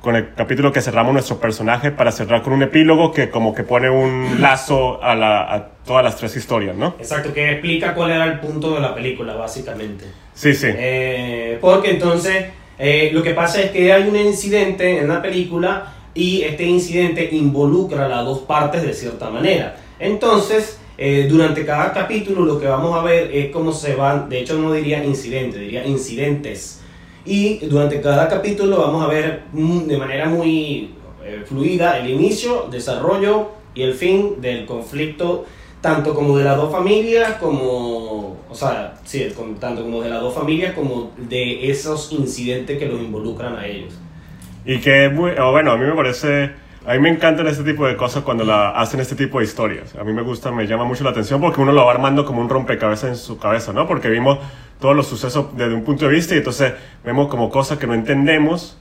[0.00, 3.64] con el capítulo que cerramos nuestro personaje para cerrar con un epílogo que como que
[3.64, 6.94] pone un lazo a, la- a todas las tres historias, ¿no?
[7.00, 10.04] Exacto, que explica cuál era el punto de la película, básicamente.
[10.34, 10.68] Sí, sí.
[10.70, 12.46] Eh, porque entonces
[12.78, 17.28] eh, lo que pasa es que hay un incidente en la película y este incidente
[17.32, 19.76] involucra a las dos partes de cierta manera.
[19.98, 24.40] Entonces, eh, durante cada capítulo lo que vamos a ver es cómo se van, de
[24.40, 26.82] hecho no diría incidente, diría incidentes.
[27.24, 30.90] Y durante cada capítulo vamos a ver mm, de manera muy
[31.24, 35.44] eh, fluida el inicio, desarrollo y el fin del conflicto,
[35.80, 39.28] tanto como de las dos familias, como, o sea, sí,
[39.60, 43.94] tanto como de las dos familias, como de esos incidentes que los involucran a ellos.
[44.64, 46.50] Y que, es muy- bueno, a mí me parece,
[46.86, 49.94] a mí me encantan este tipo de cosas cuando la hacen este tipo de historias.
[49.96, 52.40] A mí me gusta, me llama mucho la atención porque uno lo va armando como
[52.40, 53.86] un rompecabezas en su cabeza, ¿no?
[53.86, 54.38] Porque vimos
[54.80, 56.72] todos los sucesos desde un punto de vista y entonces
[57.04, 58.78] vemos como cosas que no entendemos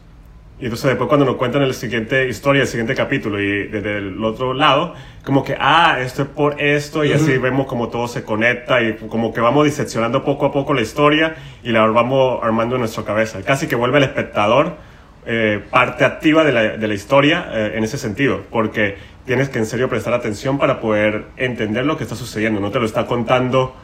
[0.60, 4.24] y entonces después cuando nos cuentan el siguiente historia, el siguiente capítulo y desde el
[4.24, 8.24] otro lado, como que, ah, esto es por esto y así vemos como todo se
[8.24, 12.76] conecta y como que vamos diseccionando poco a poco la historia y la vamos armando
[12.76, 13.44] en nuestra cabeza.
[13.44, 14.78] Casi que vuelve el espectador
[15.30, 19.60] eh, parte activa de la, de la historia eh, en ese sentido, porque tienes que
[19.60, 23.06] en serio prestar atención para poder entender lo que está sucediendo, no te lo está
[23.06, 23.76] contando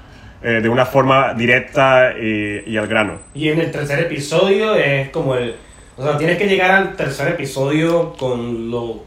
[0.41, 3.19] eh, de una forma directa y, al grano.
[3.33, 5.55] Y en el tercer episodio es como el...
[5.97, 9.03] O sea, tienes que llegar al tercer episodio con lo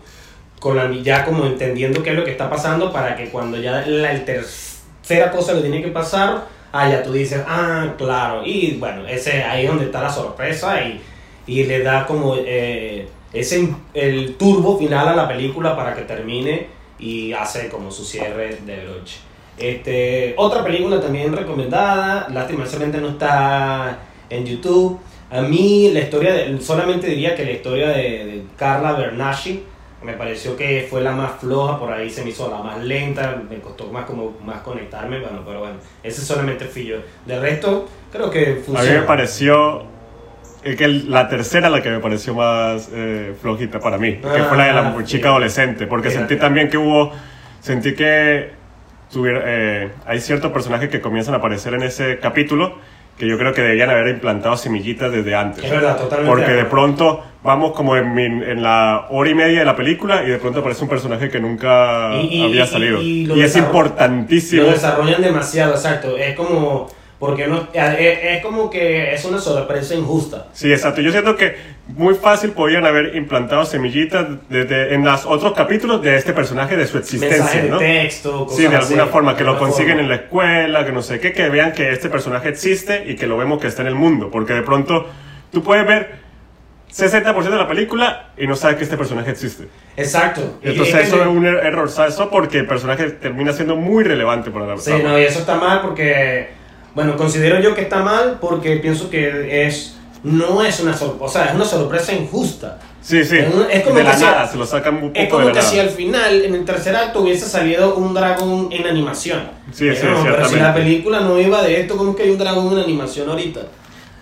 [0.60, 3.82] con la, ya como entendiendo qué es lo que está pasando para que cuando ya
[3.86, 8.42] la tercera cosa que tiene que pasar, ah, ya tú dices, ah, claro.
[8.44, 11.00] Y bueno, ese ahí es donde está la sorpresa y,
[11.46, 16.68] y le da como eh, ese el turbo final a la película para que termine
[16.98, 19.18] y hace como su cierre de broche.
[19.58, 24.98] Este, otra película también recomendada, lastimosamente no está en YouTube.
[25.30, 29.62] A mí la historia, de, solamente diría que la historia de, de Carla Bernaschi
[30.02, 33.42] me pareció que fue la más floja, por ahí se me hizo la más lenta,
[33.48, 36.98] me costó más como más conectarme, bueno, pero bueno, ese solamente fui yo.
[37.24, 38.80] De resto, creo que funciona.
[38.80, 39.95] A mí me pareció
[40.66, 44.56] es que la tercera la que me pareció más eh, flojita para mí, que fue
[44.56, 47.12] la de la ah, chica adolescente, porque sentí también que hubo,
[47.60, 48.50] sentí que
[49.12, 52.78] tuviera, eh, hay ciertos personajes que comienzan a aparecer en ese capítulo
[53.16, 55.64] que yo creo que deberían haber implantado semillitas desde antes.
[55.64, 56.28] Es verdad, totalmente.
[56.28, 60.28] Porque de pronto vamos como en, en, la hora y media de la película y
[60.28, 63.00] de pronto aparece un personaje que nunca había salido.
[63.00, 64.64] Y, es importantísimo.
[64.64, 66.18] Lo desarrollan demasiado, exacto.
[66.18, 70.48] Es como porque no, es, como que es una sorpresa injusta.
[70.52, 71.00] Sí, exacto.
[71.00, 71.56] Yo siento que
[71.88, 76.86] muy fácil podrían haber implantado semillitas desde en los otros capítulos de este personaje, de
[76.86, 77.62] su existencia.
[77.62, 77.78] ¿no?
[77.78, 81.00] de texto, cosas Sí, de alguna forma, que lo consiguen en la escuela, que no
[81.00, 83.88] sé qué, que vean que este personaje existe y que lo vemos que está en
[83.88, 84.30] el mundo.
[84.30, 85.06] Porque de pronto
[85.52, 86.26] tú puedes ver
[86.94, 89.68] 60% de la película y no sabes que este personaje existe.
[89.96, 90.58] Exacto.
[90.62, 92.14] Entonces eso es un er-, error, ¿sabes?
[92.14, 95.56] Eso porque el personaje termina siendo muy relevante para la Sí, no, y eso está
[95.56, 96.55] mal porque
[96.96, 101.44] bueno, considero yo que está mal porque pienso que es no es una o sea,
[101.44, 102.78] es una sorpresa injusta.
[103.02, 103.36] Sí, sí.
[103.36, 105.78] Es, como de que la nada, se lo sacan un poco Es como que si
[105.78, 109.42] al final, en el tercer acto, hubiese salido un dragón en animación.
[109.72, 112.38] Sí, sí, no, Pero si la película no iba de esto, ¿cómo que hay un
[112.38, 113.60] dragón en animación ahorita?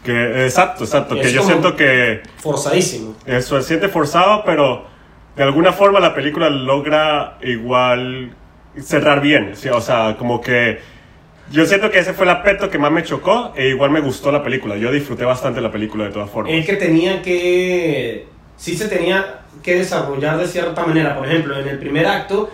[0.03, 1.15] Que, exacto, exacto.
[1.15, 2.23] que yo siento que.
[2.39, 3.15] Forzadísimo.
[3.25, 4.85] Eso, se siente forzado, pero
[5.37, 8.35] de alguna forma la película logra igual
[8.83, 9.55] cerrar bien.
[9.73, 10.81] O sea, como que
[11.51, 14.33] yo siento que ese fue el aspecto que más me chocó e igual me gustó
[14.33, 14.77] la película.
[14.77, 16.55] Yo disfruté bastante la película de todas formas.
[16.55, 18.27] Es que tenía que...
[18.57, 21.17] Sí se tenía que desarrollar de cierta manera.
[21.17, 22.51] Por ejemplo, en el primer acto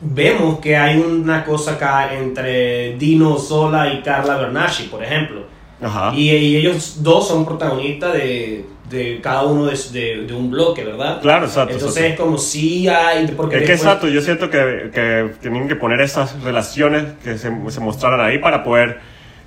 [0.00, 5.44] vemos que hay una cosa acá entre Dino Sola y Carla Bernaschi, por ejemplo.
[5.80, 6.12] Ajá.
[6.14, 11.20] Y, y ellos dos son protagonistas de, de cada uno de, de, un bloque, ¿verdad?
[11.20, 11.74] Claro, exacto.
[11.74, 13.26] Entonces es como si hay...
[13.28, 17.50] Porque es que exacto, yo siento que, que tienen que poner esas relaciones que se,
[17.68, 19.00] se mostraran ahí para poder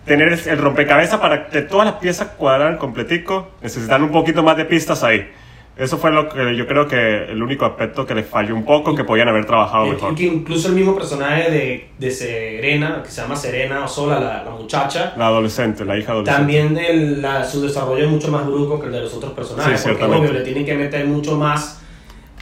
[0.06, 3.52] tener el rompecabezas para que todas las piezas cuadran completico.
[3.62, 5.28] Necesitan un poquito más de pistas ahí.
[5.77, 8.95] Eso fue lo que yo creo que el único aspecto que les falló un poco,
[8.95, 10.15] que podían haber trabajado mejor.
[10.15, 14.43] Que incluso el mismo personaje de, de Serena, que se llama Serena o Sola, la,
[14.45, 15.13] la, muchacha.
[15.17, 16.39] La adolescente, la hija adolescente.
[16.39, 19.81] También el, la, su desarrollo es mucho más brusco que el de los otros personajes.
[19.81, 21.81] Sí, porque obvio, le tienen que meter mucho más.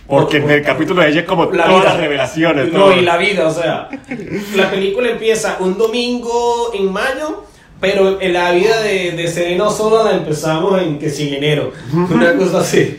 [0.05, 1.83] Porque en el capítulo de ella es como todas vida.
[1.85, 2.71] las revelaciones.
[2.71, 3.89] No, y la vida, o sea.
[4.55, 7.45] la película empieza un domingo en mayo
[7.81, 12.33] pero en la vida de, de Serena Sola la empezamos en que sin enero, una
[12.37, 12.97] cosa así.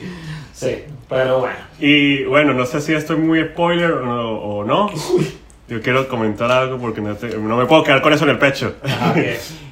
[0.54, 1.56] Sí, pero bueno.
[1.80, 4.90] Y bueno, no sé si estoy muy spoiler o, no.
[5.68, 8.76] Yo quiero comentar algo porque no, me puedo quedar con eso en el pecho.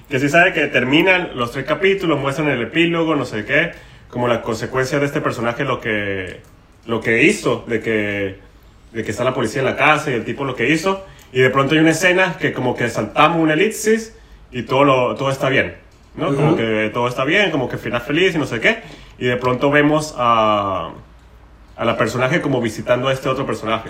[0.09, 3.73] que si sabe que terminan los tres capítulos, muestran el epílogo, no sé qué,
[4.09, 6.40] como la consecuencia de este personaje, lo que,
[6.87, 8.38] lo que hizo, de que,
[8.92, 11.05] de que está la policía en la casa y el tipo lo que hizo.
[11.33, 14.16] Y de pronto hay una escena que como que saltamos un elipsis
[14.51, 15.75] y todo, lo, todo está bien.
[16.16, 16.35] ¿no?
[16.35, 18.79] Como que todo está bien, como que final feliz y no sé qué.
[19.23, 20.91] Y de pronto vemos a,
[21.77, 23.89] a la personaje como visitando a este otro personaje.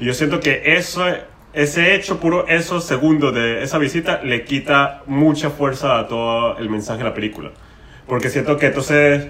[0.00, 1.04] Y yo siento que eso,
[1.52, 6.70] ese hecho, puro esos segundos de esa visita, le quita mucha fuerza a todo el
[6.70, 7.52] mensaje de la película.
[8.08, 9.28] Porque siento que entonces,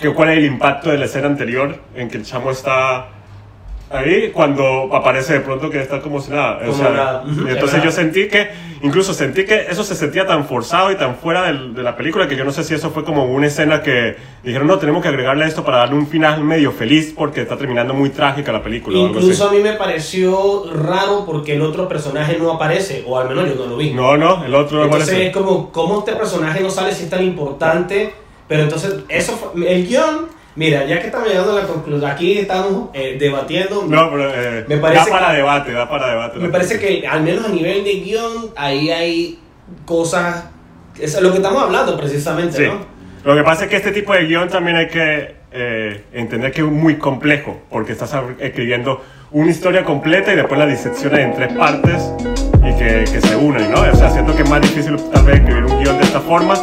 [0.00, 3.06] que ¿cuál es el impacto de la escena anterior en que el chamo está
[3.90, 6.60] ahí cuando aparece de pronto que está como si nada.
[7.48, 8.50] entonces yo sentí que,
[8.82, 12.36] incluso sentí que eso se sentía tan forzado y tan fuera de la película que
[12.36, 15.44] yo no sé si eso fue como una escena que dijeron, no, tenemos que agregarle
[15.44, 18.96] esto para darle un final medio feliz porque está terminando muy trágica la película.
[18.96, 23.48] Incluso a mí me pareció raro porque el otro personaje no aparece, o al menos
[23.48, 23.92] yo no lo vi.
[23.92, 25.26] No, no, el otro no entonces aparece.
[25.28, 28.14] es como, ¿cómo este personaje no sale si es tan importante?
[28.46, 32.90] Pero entonces, eso el guion Mira, ya que estamos llegando a la conclusión, aquí estamos
[32.92, 33.86] eh, debatiendo.
[33.88, 36.38] No, pero eh, me parece da para debate, da para debate.
[36.38, 39.38] Me parece que al menos a nivel de guion, ahí hay
[39.86, 40.50] cosas.
[40.98, 42.84] Es lo que estamos hablando precisamente, ¿no?
[43.24, 46.60] Lo que pasa es que este tipo de guion también hay que eh, entender que
[46.60, 51.54] es muy complejo, porque estás escribiendo una historia completa y después la disecciones en tres
[51.54, 52.12] partes
[52.58, 53.80] y que, que se unen, ¿no?
[53.80, 56.54] O sea, siento que es más difícil tal vez escribir un guion de esta forma,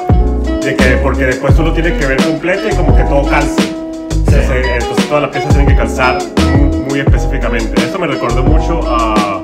[0.64, 3.78] de que, porque después tú lo tienes que ver completo y como que todo calce.
[4.18, 6.18] Entonces, entonces todas las piezas tienen que calzar
[6.58, 7.82] muy, muy específicamente.
[7.82, 9.44] Esto me recordó mucho a,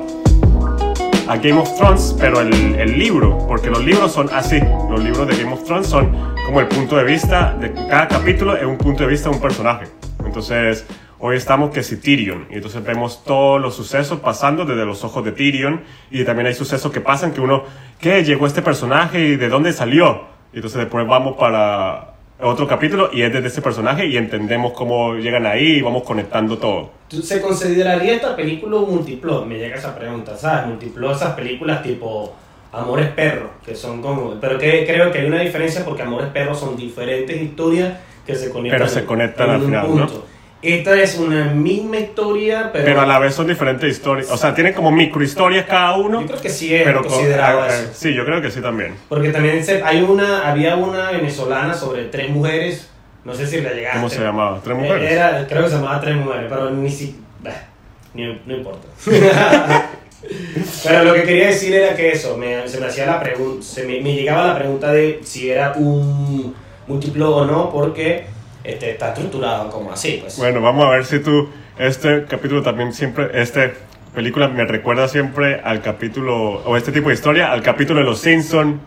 [1.28, 4.60] a Game of Thrones, pero el, el libro, porque los libros son así.
[4.90, 8.56] Los libros de Game of Thrones son como el punto de vista de cada capítulo
[8.56, 9.86] es un punto de vista de un personaje.
[10.24, 10.86] Entonces,
[11.18, 15.24] hoy estamos que si Tyrion, y entonces vemos todos los sucesos pasando desde los ojos
[15.24, 17.64] de Tyrion, y también hay sucesos que pasan que uno,
[17.98, 18.24] ¿qué?
[18.24, 20.34] Llegó este personaje y de dónde salió.
[20.52, 25.14] Y entonces después vamos para otro capítulo y es desde ese personaje y entendemos cómo
[25.14, 26.90] llegan ahí y vamos conectando todo.
[27.08, 29.46] ¿Tú- ¿Se consideraría esta película un multiplot?
[29.46, 30.66] Me llega esa pregunta, ¿sabes?
[30.66, 32.34] Multiplot, esas películas tipo
[32.72, 34.34] Amores Perros, que son como...
[34.40, 38.50] Pero que creo que hay una diferencia porque Amores Perros son diferentes historias que se
[38.50, 38.80] conectan.
[38.80, 40.26] Pero se conectan en al final, punto.
[40.64, 42.84] Esta es una misma historia, pero...
[42.86, 46.26] Pero a la vez son diferentes historias, o sea, tienen como microhistorias cada uno, Yo
[46.26, 47.90] creo que sí es pero con- considerado eh, eso.
[47.92, 48.94] sí, yo creo que sí también.
[49.08, 52.90] Porque también se- hay una, había una venezolana sobre tres mujeres,
[53.24, 53.98] no sé si la llegaste.
[53.98, 54.60] ¿Cómo se llamaba?
[54.64, 55.12] ¿Tres mujeres?
[55.12, 57.16] Era, creo que se llamaba Tres Mujeres, pero ni si...
[57.42, 57.50] bah,
[58.14, 58.86] ni- no importa.
[60.84, 63.84] pero lo que quería decir era que eso, me, se me hacía la pregunta, se
[63.86, 66.54] me, me llegaba la pregunta de si era un
[66.86, 68.26] múltiplo o no, porque
[68.64, 70.36] este, está estructurado como así, pues.
[70.38, 71.48] Bueno, vamos a ver si tú,
[71.78, 73.70] este capítulo también siempre, esta
[74.14, 78.20] película me recuerda siempre al capítulo, o este tipo de historia, al capítulo de Los
[78.20, 78.80] Simpson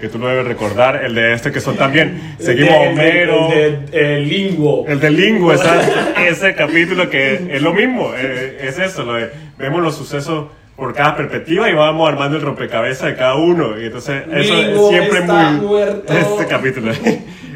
[0.00, 3.86] que tú lo debes recordar, el de este que son también, seguimos de- Homero, El
[3.90, 4.86] de, el Linguo.
[4.88, 9.30] el de Lingo, esa- ese capítulo que es lo mismo, eh, es eso, lo de,
[9.58, 13.84] vemos los sucesos por cada perspectiva y vamos armando el rompecabezas de cada uno, y
[13.84, 15.66] entonces eso Lingo es siempre está muy...
[15.66, 16.12] muerto.
[16.16, 16.92] Este capítulo,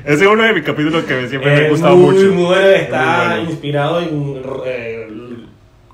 [0.05, 2.33] ese es uno de mis capítulos que siempre me ha gustado muy, mucho.
[2.33, 3.51] muy bueno, está Es muy bueno.
[3.51, 5.07] inspirado en eh,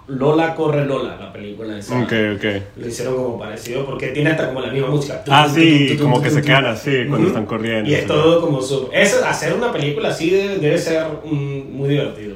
[0.08, 1.96] Lola corre Lola, la película esa.
[2.02, 2.44] Ok, ok.
[2.78, 5.22] Lo hicieron como parecido porque tiene hasta como la misma música.
[5.28, 7.88] Ah, sí, como que se quedan así cuando están corriendo.
[7.88, 8.88] Y es todo como su...
[8.92, 12.29] Eso, hacer una película así debe, debe ser muy divertido.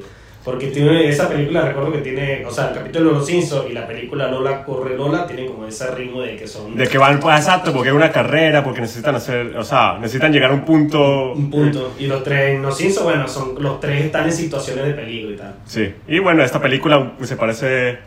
[0.44, 3.72] Porque tiene esa película, recuerdo que tiene, o sea, el capítulo de Los Simpsons y
[3.72, 7.18] la película Lola corre Lola tienen como ese ritmo de que son De que van,
[7.18, 10.66] pues exacto, porque es una carrera, porque necesitan hacer, o sea, necesitan llegar a un
[10.66, 11.32] punto.
[11.32, 11.94] un punto.
[11.98, 15.36] Y los tres, Los Simpsons, bueno, son, los tres están en situaciones de peligro y
[15.36, 15.54] tal.
[15.64, 15.94] Sí.
[16.08, 17.98] Y bueno, esta película se parece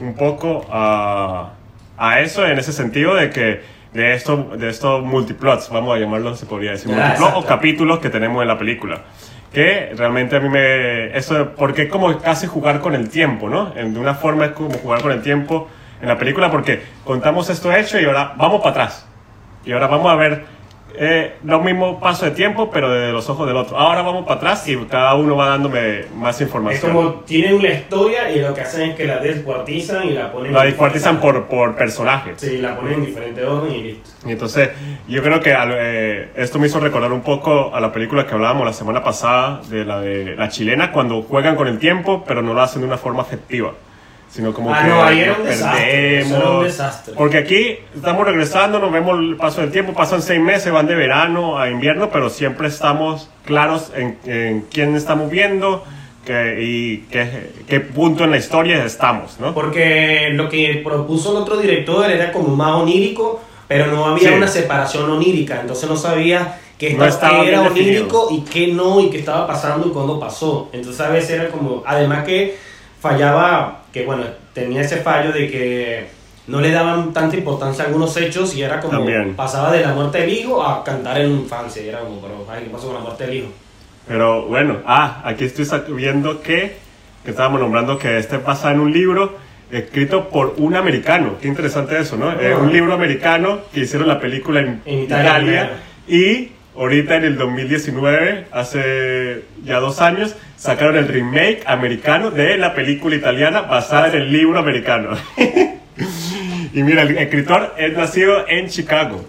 [0.00, 1.52] un poco a,
[1.98, 3.60] a eso en ese sentido de que
[3.92, 7.98] de esto de estos multiplots, vamos a llamarlo, se podría decir, Ah, multiplots o capítulos
[7.98, 9.02] que tenemos en la película.
[9.52, 11.16] Que realmente a mí me...
[11.16, 13.70] Eso, porque es como casi jugar con el tiempo, ¿no?
[13.70, 15.68] De una forma es como jugar con el tiempo
[16.00, 19.06] en la película porque contamos esto hecho y ahora vamos para atrás.
[19.64, 20.44] Y ahora vamos a ver
[20.94, 23.78] eh, los mismos pasos de tiempo, pero desde los ojos del otro.
[23.78, 26.92] Ahora vamos para atrás y cada uno va dándome más Es información.
[26.92, 30.52] como tienen la historia y lo que hacen es que la descuartizan y la ponen.
[30.52, 32.34] La descuartizan por, por personajes.
[32.40, 34.10] Sí, la ponen en diferente orden y listo.
[34.26, 34.70] Y entonces,
[35.08, 38.64] yo creo que eh, esto me hizo recordar un poco a la película que hablábamos
[38.66, 42.54] la semana pasada, de la de la chilena, cuando juegan con el tiempo, pero no
[42.54, 43.72] lo hacen de una forma efectiva.
[44.32, 47.14] Sino como Ah, que no, ahí era un nos desastre, un desastre.
[47.14, 50.94] Porque aquí estamos regresando, nos vemos el paso del tiempo, pasan seis meses, van de
[50.94, 55.84] verano a invierno, pero siempre estamos claros en, en quién estamos viendo
[56.24, 59.52] que, y qué, qué punto en la historia estamos, ¿no?
[59.52, 64.34] Porque lo que propuso el otro director era como más onírico, pero no había Sí.
[64.34, 69.10] una separación onírica, entonces no sabía qué, No estaba- era onírico y qué no, y
[69.10, 70.70] qué estaba pasando y cuándo pasó.
[70.72, 72.56] Entonces a veces era como, además que
[73.00, 76.06] fallaba, que bueno, tenía ese fallo de que
[76.46, 79.34] no le daban tanta importancia a algunos hechos y era como, También.
[79.34, 82.64] pasaba de la muerte del hijo a cantar en infancia, y era como, pero, ay,
[82.64, 83.48] ¿qué pasó con la muerte del hijo?
[84.08, 86.76] Pero bueno, ah, aquí estoy viendo que,
[87.24, 89.36] que estábamos nombrando que este pasa en un libro
[89.70, 91.36] escrito por un americano.
[91.40, 92.32] Qué interesante eso, ¿no?
[92.32, 95.70] Eh, un libro americano que hicieron la película en, En Italia, Italia
[96.08, 102.74] y ahorita en el 2019, hace ya dos años, sacaron el remake americano de la
[102.74, 105.10] película italiana basada en el libro americano.
[106.72, 109.24] y mira, el escritor es nacido en Chicago.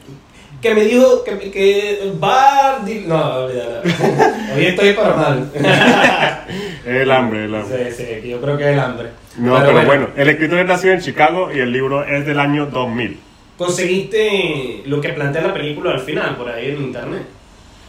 [0.62, 2.79] Que me dijo que, que va...
[3.06, 3.45] No.
[4.56, 5.51] Hoy estoy para mal.
[6.86, 7.91] El hambre, el hambre.
[7.93, 9.08] Sí, sí, yo creo que es el hambre.
[9.38, 10.10] No, pero, bueno.
[10.17, 13.19] el escritor es nacido en Chicago y el libro es del año 2000.
[13.57, 17.23] ¿Conseguiste lo que plantea la película al final, por ahí en internet?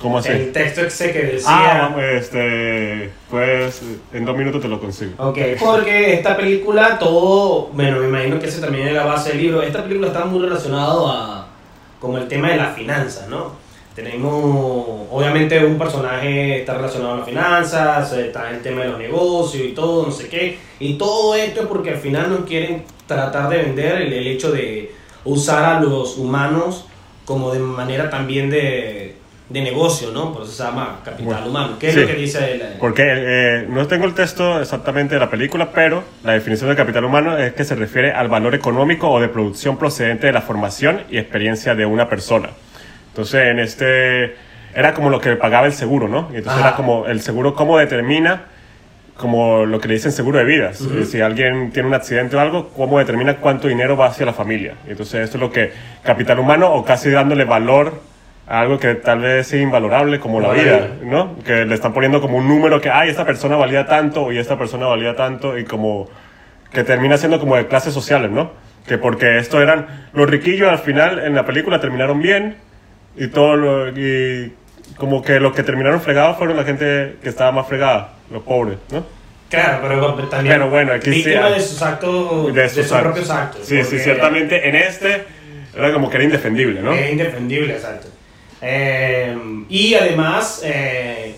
[0.00, 0.28] ¿Cómo así?
[0.28, 1.86] El texto ese que decía...
[1.86, 3.80] Ah, este, pues
[4.12, 5.12] en dos minutos te lo consigo.
[5.16, 9.62] Ok, porque esta película, todo, bueno, me imagino que también es la base del libro.
[9.62, 11.48] Esta película está muy relacionado a
[12.00, 13.52] como el tema de las finanzas, ¿no?
[13.94, 19.64] Tenemos, obviamente, un personaje está relacionado a las finanzas, está el tema de los negocios
[19.64, 20.58] y todo, no sé qué.
[20.80, 24.50] Y todo esto es porque al final no quieren tratar de vender el, el hecho
[24.50, 24.92] de
[25.24, 26.86] usar a los humanos
[27.24, 29.16] como de manera también de
[29.48, 30.32] de negocio, ¿no?
[30.32, 31.76] Por eso se llama capital Bueno, humano.
[31.78, 32.00] ¿Qué es sí.
[32.00, 32.62] lo que dice él?
[32.80, 37.04] Porque eh, no tengo el texto exactamente de la película, pero la definición de capital
[37.04, 41.02] humano es que se refiere al valor económico o de producción procedente de la formación
[41.10, 42.50] y experiencia de una persona.
[43.08, 44.34] Entonces, en este
[44.74, 46.30] era como lo que pagaba el seguro, ¿no?
[46.32, 46.68] Y entonces Ajá.
[46.68, 48.46] era como el seguro cómo determina
[49.16, 50.74] como lo que le dicen seguro de vida.
[50.74, 54.32] Si- Si alguien tiene un accidente o algo, cómo determina cuánto dinero va hacia la
[54.32, 54.74] familia.
[54.88, 55.70] Entonces, esto es lo que
[56.02, 58.00] capital humano o casi dándole valor
[58.46, 61.10] a algo que tal vez es invalorable como la Como la vida, vida.
[61.10, 61.36] ¿no?
[61.44, 64.58] Que le están poniendo como un número que, ay, esta persona valía tanto y esta
[64.58, 66.08] persona valía tanto y como
[66.72, 68.50] que termina siendo como de clases sociales, ¿no?
[68.86, 72.56] Que porque esto eran los riquillos al final en la película terminaron bien
[73.16, 74.52] y todo lo, y
[74.96, 78.78] como que los que terminaron fregados fueron la gente que estaba más fregada, los pobres,
[78.90, 79.04] ¿no?
[79.50, 83.00] Claro, pero también Pero bueno, aquí sí víctima hay- de sus actos, de, sus, actos.
[83.02, 83.66] propios actos.
[83.66, 85.24] Sí, sí, ciertamente en este
[85.76, 86.92] era como que era indefendible, ¿no?
[86.92, 88.08] Es indefendible, exacto.
[88.62, 89.36] Eh,
[89.68, 91.36] y además, eh,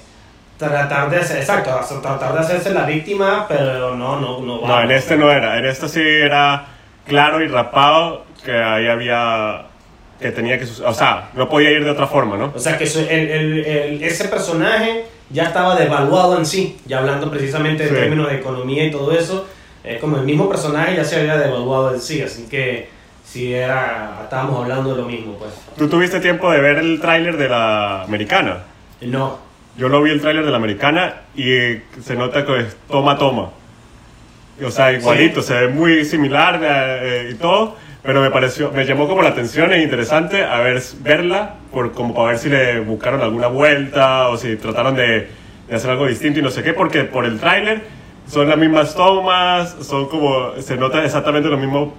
[0.58, 4.66] tratar de hacer, exacto, tratar de hacerse la víctima, pero no, no, no.
[4.66, 5.58] No, en este no era.
[5.58, 6.66] En este sí era
[7.06, 9.66] claro y rapado que ahí había.
[10.20, 10.66] Que tenía que.
[10.66, 12.52] sus- O sea, no podía ir de otra forma, ¿no?
[12.54, 17.30] O sea, que el- el- el- ese personaje ya estaba devaluado en sí, ya hablando
[17.30, 17.94] precisamente en Sí.
[17.94, 19.46] términos de economía y todo eso,
[19.84, 22.88] es como el mismo personaje ya se había devaluado en sí, así que
[23.24, 25.52] si era, estábamos hablando de lo mismo, pues.
[25.76, 28.62] ¿Tú tuviste tiempo de ver el tráiler de la americana?
[29.00, 29.44] No,
[29.76, 33.18] Yo lo vi el tráiler de la americana y eh, se nota que es toma,
[33.18, 33.50] toma.
[34.64, 36.68] O sea, igualito, se ve muy similar eh,
[37.02, 37.76] eh, y todo,
[38.06, 42.14] pero me pareció, me llamó como la atención e interesante a ver, verla, por, como
[42.14, 45.28] para ver si le buscaron alguna vuelta o si trataron de,
[45.68, 47.82] de hacer algo distinto y no sé qué, porque por el tráiler
[48.28, 51.96] son las mismas tomas, son como, se nota exactamente lo mismo,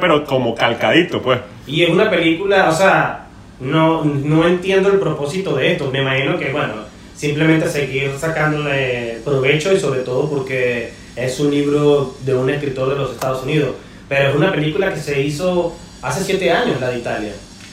[0.00, 1.40] pero como calcadito, pues.
[1.66, 3.26] Y es una película, o sea,
[3.60, 5.90] no, no entiendo el propósito de esto.
[5.90, 6.74] Me imagino que, bueno,
[7.14, 12.96] simplemente seguir sacándole provecho y sobre todo porque es un libro de un escritor de
[12.96, 13.74] los Estados Unidos.
[14.16, 17.32] Pero es una película que se hizo hace siete años, la de Italia.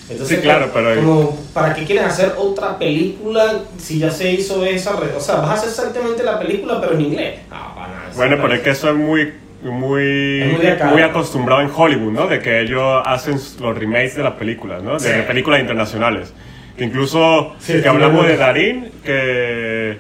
[0.10, 4.64] Entonces, Sí, claro, pero- Como, ¿para qué quieres hacer otra película si ya se hizo
[4.66, 4.96] esa?
[4.96, 7.40] O sea, vas a hacer exactamente la película, pero en inglés.
[7.50, 8.10] No, para nada.
[8.16, 10.86] Bueno, pero es que eso es muy, muy, muy acá.
[10.86, 12.28] muy acostumbrado en Hollywood, ¿no?
[12.28, 14.94] De que ellos hacen los remakes de las películas, ¿no?
[14.94, 15.10] De, Sí.
[15.28, 16.34] películas internacionales.
[16.78, 19.98] Que incluso, Sí, que hablamos de Darín, que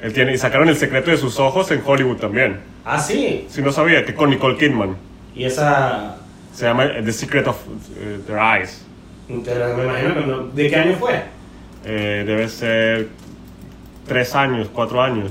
[0.00, 2.60] él tiene, y sacaron El secreto de sus ojos en Hollywood también.
[2.84, 3.46] Ah, sí.
[3.50, 4.96] Si no sabía, que con Nicole Kidman.
[5.34, 6.16] Y esa...
[6.52, 7.56] Se llama eh, The Secret of
[7.96, 8.84] eh, Their Eyes.
[9.28, 11.22] Me imagino que no- ¿De qué año fue?
[11.84, 13.08] Eh, debe ser
[14.06, 15.30] tres años, cuatro años.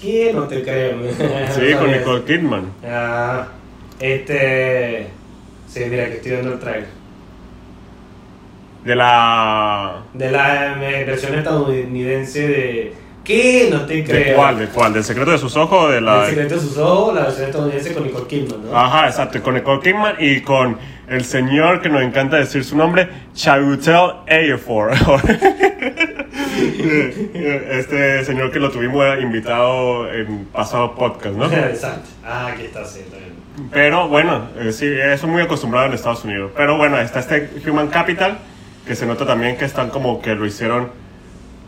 [0.00, 0.32] ¿Qué?
[0.34, 0.96] No te creo.
[1.54, 2.72] Sí, No con Nicole Kidman.
[2.84, 3.48] Ah,
[4.00, 5.08] este.
[5.68, 6.88] Sí, mira que estoy viendo el trailer.
[8.84, 10.02] De la...
[10.12, 10.74] De la
[11.06, 12.94] versión estadounidense de.
[13.24, 13.68] ¿Qué?
[13.70, 14.24] No te creo.
[14.24, 14.58] ¿De cuál?
[14.58, 14.92] ¿De cuál?
[14.92, 16.24] ¿Del secreto de sus ojos de la...?
[16.24, 18.76] El secreto de sus ojos, la versión estadounidense con Nicole Kidman, ¿no?
[18.76, 20.76] Ajá, exacto, con Nicole Kidman y con
[21.08, 24.92] el señor que nos encanta decir su nombre, Chiwetel Ejiofor.
[27.70, 31.46] este señor que lo tuvimos invitado en pasado podcast, ¿no?
[31.52, 32.08] Exacto.
[32.24, 33.32] Ah, aquí está, sí, bien.
[33.70, 36.52] Pero bueno, eh, sí, eso es muy acostumbrado en Estados Unidos.
[36.56, 38.38] Pero bueno, está este Human Capital,
[38.86, 40.90] que se nota también que están como que lo hicieron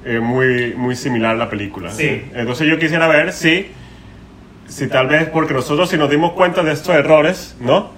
[0.05, 1.91] eh, muy, muy similar a la película.
[1.91, 2.25] Sí.
[2.35, 3.69] Entonces yo quisiera ver si,
[4.69, 7.93] si tal vez, porque nosotros si nos dimos cuenta de estos errores, ¿no?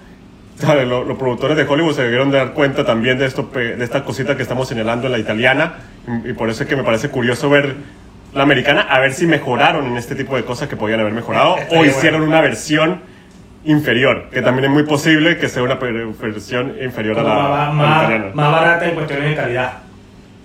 [0.87, 4.43] Los, productores de Hollywood se debieron dar cuenta también de, esto, de esta cosita que
[4.43, 5.75] estamos señalando en la italiana,
[6.25, 7.75] y, por eso es que me parece curioso ver
[8.33, 11.59] la americana, a ver si mejoraron en este tipo de cosas que podían haber mejorado,
[11.59, 12.33] Estaría o hicieron bueno.
[12.33, 13.01] una versión
[13.65, 18.05] inferior, que también es muy posible que sea una versión inferior a la, a la
[18.05, 18.31] italiana.
[18.33, 19.86] más barata en cuestiones de calidad.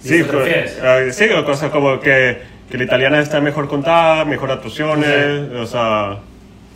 [0.01, 2.37] Sí, ¿Sí pero- eh, sí, o cosas como que,
[2.69, 6.17] que la italiana está mejor contada, mejor actuaciones, o sea...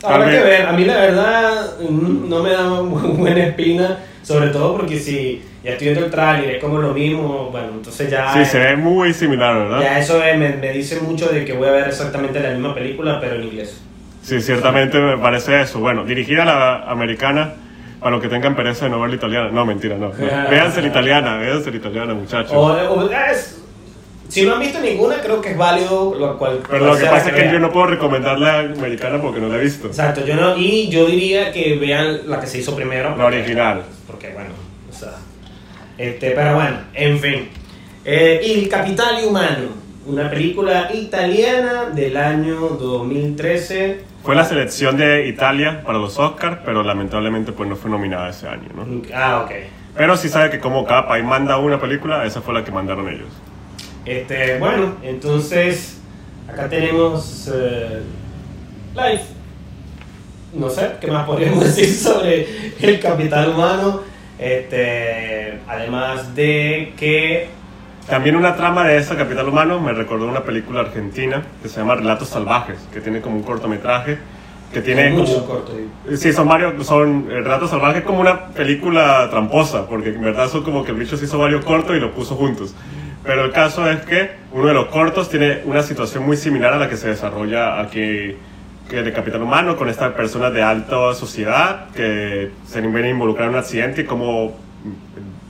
[0.04, 4.48] Habrá que ver, a mí la verdad mm, no me da muy buena espina, sobre
[4.50, 8.32] todo porque si ya estoy viendo el tráiler, es como lo mismo, bueno, entonces ya,
[8.32, 9.80] Sí, se ve muy similar, ¿verdad?
[9.80, 12.74] ya eso eh, me, me dice mucho de que voy a ver exactamente la misma
[12.74, 13.82] película, pero en inglés.
[14.22, 15.78] Sí, ciertamente me parece eso.
[15.78, 17.54] Bueno, dirigida a la americana,
[18.00, 19.50] para los que tengan pereza de no ver la italiana.
[19.50, 20.08] No, mentira, no.
[20.08, 20.14] no.
[20.50, 22.52] Véanse la italiana, véanse la italiana, muchachos.
[22.54, 23.62] O, o- es-
[24.28, 26.58] si no han visto ninguna, creo que es válido lo cual.
[26.68, 29.56] Pero lo que pasa es que yo no puedo recomendar la americana porque no la
[29.56, 29.86] he visto.
[29.86, 33.16] Exacto, yo no, y yo diría que vean la que se hizo primero.
[33.16, 33.82] La original.
[34.06, 34.50] Porque bueno,
[34.90, 35.12] o sea.
[35.96, 37.48] Este, pero bueno, en fin.
[38.04, 39.68] Eh, Il Capitale Humano,
[40.06, 44.00] una película italiana del año 2013.
[44.26, 48.48] Fue la selección de Italia para los Oscars, pero lamentablemente pues no fue nominada ese
[48.48, 48.84] año, ¿no?
[49.14, 49.52] Ah, ok.
[49.96, 53.08] Pero sí sabe que como cada país manda una película, esa fue la que mandaron
[53.08, 53.28] ellos.
[54.04, 56.00] Este, bueno, entonces
[56.48, 58.02] acá tenemos eh,
[58.96, 59.26] Life.
[60.54, 62.48] No sé, ¿qué más podríamos decir sobre
[62.80, 64.00] el capital humano?
[64.40, 67.48] Este, además de que
[68.08, 71.96] También una trama de esta Capital Humano me recordó una película argentina que se llama
[71.96, 74.18] Relatos Salvajes, que tiene como un cortometraje,
[74.72, 75.72] que tiene mucho corto.
[76.16, 80.62] Sí, son varios, son eh, Relatos Salvajes como una película tramposa, porque en verdad son
[80.62, 82.76] como que el bicho se hizo varios cortos y los puso juntos.
[83.24, 86.78] Pero el caso es que uno de los cortos tiene una situación muy similar a
[86.78, 88.36] la que se desarrolla aquí
[88.88, 93.54] que de Capital Humano, con estas personas de alta sociedad que se ven involucrar en
[93.54, 94.56] un accidente y cómo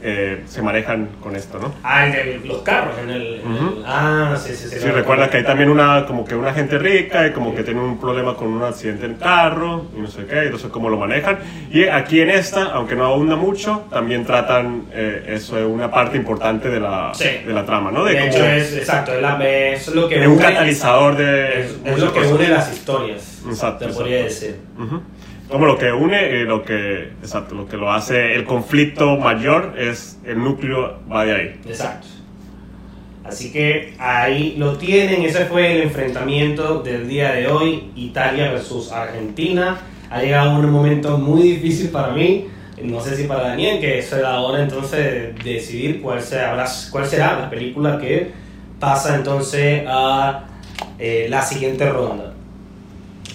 [0.09, 1.74] eh, se manejan con esto, ¿no?
[1.82, 3.40] Ah, el de los carros en el.
[3.40, 3.82] en el- Ujú.
[3.84, 4.78] ah, sí, sí, sí.
[4.78, 7.80] Sí, recuerda que hay también una, como que una gente rica y como que tiene
[7.80, 11.38] un problema con un accidente en carro y no sé qué, entonces cómo lo manejan.
[11.72, 16.16] Y aquí en esta, aunque no abunda mucho, también tratan eh, eso es una parte
[16.16, 17.28] importante de la, Sí.
[17.44, 18.04] de la trama, ¿no?
[18.04, 21.62] De, De, hecho, es exacto, es, la, es lo que es un catalizador de...
[21.62, 22.32] Es, es lo que cosas.
[22.32, 23.42] une las historias.
[23.48, 24.46] Exacto, Te podría exacto.
[24.46, 24.61] decir.
[24.78, 25.02] Ujú.
[25.51, 29.74] Como lo que une y lo que, exacto, lo que lo hace el conflicto mayor
[29.78, 31.61] es el núcleo va de ahí.
[31.66, 32.09] Exacto.
[33.24, 38.92] Así que ahí lo tienen, ese fue el enfrentamiento del día de hoy, Italia versus
[38.92, 39.78] Argentina.
[40.11, 42.47] Ha llegado un momento muy difícil para mí,
[42.82, 47.07] no sé si para Daniel, que es la hora entonces de decidir cuál será, cuál
[47.07, 48.30] será la película que
[48.78, 50.44] pasa entonces a
[50.99, 52.36] eh, la siguiente ronda.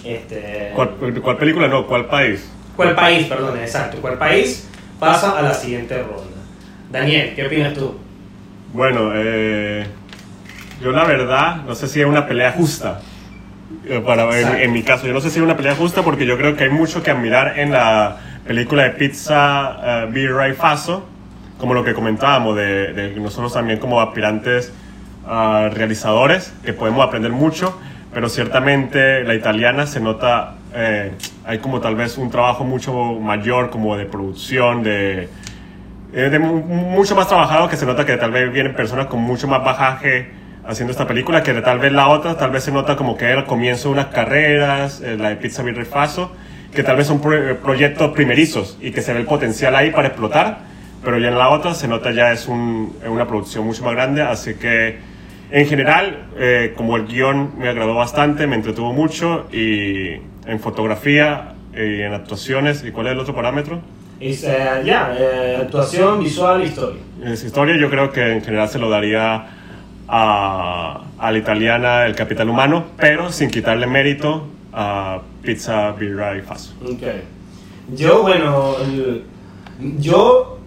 [0.04, 0.90] Este, ¿Cuál,
[1.22, 1.68] cuál película?
[1.68, 2.50] No, ¿cuál país?
[2.76, 3.98] ¿Cuál país, perdón, exacto?
[4.00, 6.40] ¿Cuál país pasa a la siguiente ronda?
[6.90, 7.94] Daniel, ¿qué opinas tú?
[8.72, 9.86] Bueno, eh,
[10.82, 13.00] yo la verdad no sé si es una pelea justa.
[13.86, 16.36] eh, Para, en, mi caso, yo no sé si es una pelea justa porque yo
[16.36, 21.06] creo que hay mucho que admirar en la película de Pizza uh, Birra y Faso,
[21.58, 24.72] como lo que comentábamos, de, de nosotros también como aspirantes
[25.26, 27.78] a realizadores, que podemos aprender mucho,
[28.12, 31.12] pero ciertamente la italiana se nota, eh,
[31.44, 35.28] hay como tal vez un trabajo mucho mayor como de producción, de,
[36.12, 39.20] eh, de mu- mucho más trabajado que se nota que tal vez vienen personas con
[39.20, 40.30] mucho más bajaje
[40.66, 43.24] haciendo esta película que de tal vez la otra tal vez se nota como que
[43.24, 46.30] era el comienzo de unas carreras eh, la de Pizza Birra Faso
[46.72, 49.90] que tal vez son pro- eh, proyectos primerizos y que se ve el potencial ahí
[49.90, 50.58] para explotar
[51.02, 53.94] pero ya en la otra se nota ya es un- es una producción mucho más
[53.94, 55.00] grande así que
[55.52, 60.12] en general eh, como el guion me agradó bastante me entretuvo mucho y
[60.46, 63.80] en fotografía y en actuaciones y cuál es el otro parámetro
[64.18, 67.00] Es, eh, ya, eh, actuación, visual, historia.
[67.22, 69.46] en esa historia yo creo que en general se lo daría
[70.08, 76.42] a, a la italiana El Capital Humano, pero sin quitarle mérito a Pizza, Birra y
[76.42, 76.74] Faso.
[76.84, 77.02] Ok.
[77.94, 78.76] Yo, bueno,
[79.98, 80.58] yo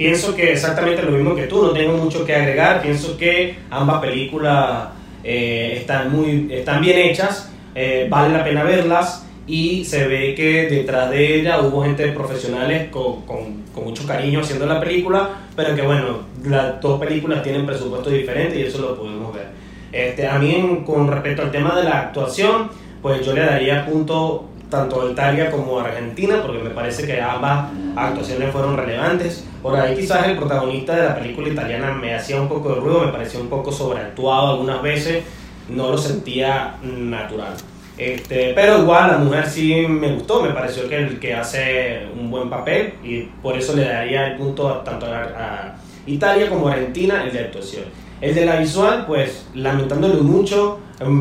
[0.00, 4.00] pienso que exactamente lo mismo que tú, no tengo mucho que agregar, pienso que ambas
[4.00, 4.88] películas
[5.22, 10.70] eh, están, muy, están bien hechas, eh, vale la pena verlas y se ve que
[10.70, 15.82] detrás de ella hubo gente profesionales con, con, mucho cariño haciendo la película, pero que
[15.82, 19.48] bueno, las dos películas tienen presupuestos diferentes y eso lo podemos ver.
[19.92, 22.70] Este, a mí con respecto al tema de la actuación,
[23.02, 27.66] pues yo le daría punto tanto Italia como Argentina, porque me parece que ambas
[27.96, 29.44] actuaciones fueron relevantes.
[29.62, 33.04] Por ahí quizás el protagonista de la película italiana me hacía un poco de ruido,
[33.04, 35.24] me parecía un poco sobreactuado algunas veces,
[35.68, 37.54] no lo sentía natural.
[37.98, 42.30] Este, pero igual la mujer sí me gustó, me pareció que, el que hace un
[42.30, 45.74] buen papel y por eso le daría el punto a- tanto a, a
[46.06, 47.84] Italia como a Argentina el de actuación.
[48.22, 50.78] El de la visual, pues lamentándolo mucho,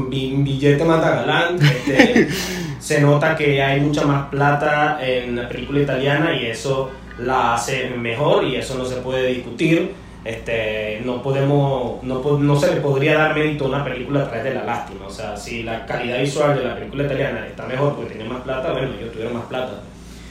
[0.09, 2.29] billete mata galán, este,
[2.79, 7.89] se nota que hay mucha más plata en la película italiana y eso la hace
[7.89, 9.93] mejor y eso no se puede discutir.
[10.23, 14.43] Este, no podemos, no, no se le podría dar mérito a una película a través
[14.43, 15.07] de la lástima.
[15.07, 18.41] O sea, si la calidad visual de la película italiana está mejor porque tiene más
[18.41, 19.81] plata, bueno, yo tuviera más plata.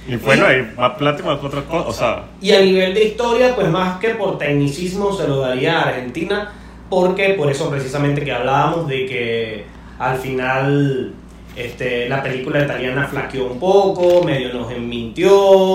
[0.06, 1.88] Y bueno, hay más plata y más otras cosas.
[1.88, 5.80] O sea, Y a nivel de historia, pues más que por tecnicismo se lo daría
[5.80, 6.52] a Argentina,
[6.88, 9.64] porque por eso precisamente que hablábamos de que
[9.98, 11.12] al final
[11.58, 15.30] este, la película italiana flaqueó un poco, medio nos mintió,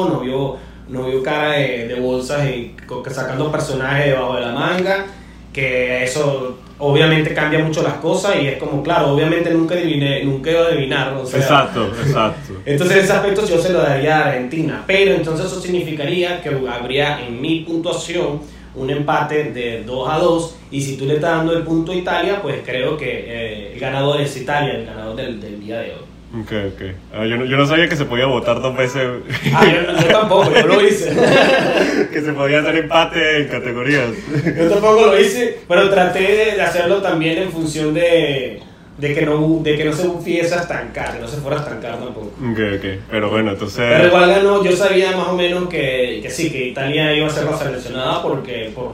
[0.10, 0.58] no vio,
[0.88, 2.76] no vio cara de, de bolsas y
[3.10, 5.06] sacando personajes debajo de la manga,
[5.52, 10.52] que eso obviamente cambia mucho las cosas y es como, claro, obviamente nunca adiviné, nunca
[10.52, 12.54] iba a adivinar, o sea, exacto, exacto.
[12.66, 17.26] entonces ese aspecto yo se lo daría a Argentina, pero entonces eso significaría que habría
[17.26, 18.42] en mi puntuación
[18.76, 21.96] un empate de 2 a 2 y si tú le estás dando el punto a
[21.96, 25.92] Italia, pues creo que eh, el ganador es Italia, el ganador del, del día de
[25.92, 26.14] hoy.
[26.42, 26.82] Ok, ok.
[27.14, 29.08] Ah, yo, no, yo no sabía que se podía votar dos veces.
[29.54, 31.12] Ah, yo, yo tampoco, yo lo hice.
[32.12, 34.10] que se podía hacer empate en categorías.
[34.58, 38.60] Yo tampoco lo hice, pero traté de hacerlo también en función de,
[38.98, 41.60] de, que, no, de que no se fuese a estancar, que no se fuera a
[41.62, 42.28] estancar tampoco.
[42.28, 42.86] Ok, ok.
[43.10, 43.86] Pero bueno, entonces.
[43.90, 47.30] Pero igual ganó, yo sabía más o menos que, que sí, que Italia iba a
[47.30, 48.92] ser la seleccionada porque por,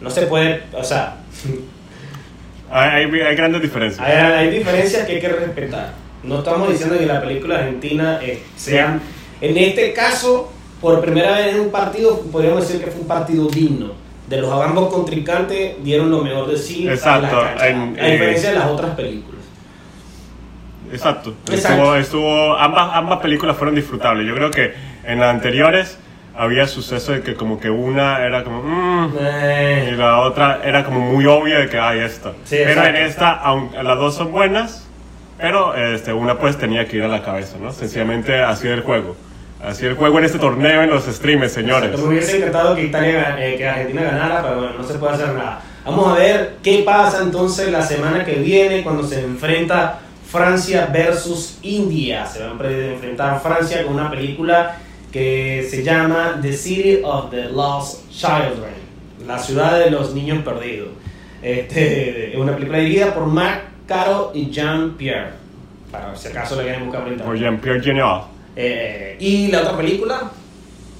[0.00, 1.16] no se puede, o sea,
[2.70, 4.04] Hay, hay, hay grandes diferencias.
[4.04, 5.92] hay, hay diferencias que hay que respetar.
[6.22, 8.98] No estamos diciendo que la película argentina eh, sea,
[9.40, 13.46] en este caso, por primera vez en un partido, podríamos decir que fue un partido
[13.48, 13.92] digno.
[14.28, 18.06] De los ambos contrincantes dieron lo mejor de sí Exacto, a la cancha, en- a
[18.06, 19.40] diferencia eh, de las otras películas.
[20.92, 21.34] Exacto.
[21.50, 21.94] Exacto.
[21.96, 24.26] Estuvo, estuvo, ambas, ambas películas fueron disfrutables.
[24.26, 24.74] Yo creo que
[25.04, 25.98] en las anteriores
[26.36, 28.62] había suceso de que como que una era como...
[28.62, 32.32] mm, y Eh, la otra era como muy obvia de que hay esta.
[32.44, 34.86] Sí, pero en esta, aunque las dos son buenas,
[35.38, 37.72] pero este, una pues tenía que ir a la cabeza, ¿no?
[37.72, 39.16] Sencillamente así el juego.
[39.66, 41.98] Así el juego en este torneo en los streams, señores.
[41.98, 45.30] Me hubiese encantado que, Italia, eh, que Argentina ganara, pero bueno, no se puede hacer
[45.34, 45.60] nada.
[45.84, 49.98] Vamos a ver qué pasa entonces la semana que viene cuando se enfrenta
[50.30, 52.26] Francia versus India.
[52.26, 54.76] Se va aempre- enfrentar Francia con una película
[55.10, 58.74] que se llama The City of the Lost Children,
[59.26, 60.90] la ciudad de los niños perdidos.
[61.42, 65.30] Este, es una película dirigida por Marc Caro y Jean Pierre.
[65.90, 67.16] Para si acaso la quieren buscar por.
[67.16, 68.22] Por Jean-Pierre Genial.
[68.56, 70.30] Eh, y la otra película,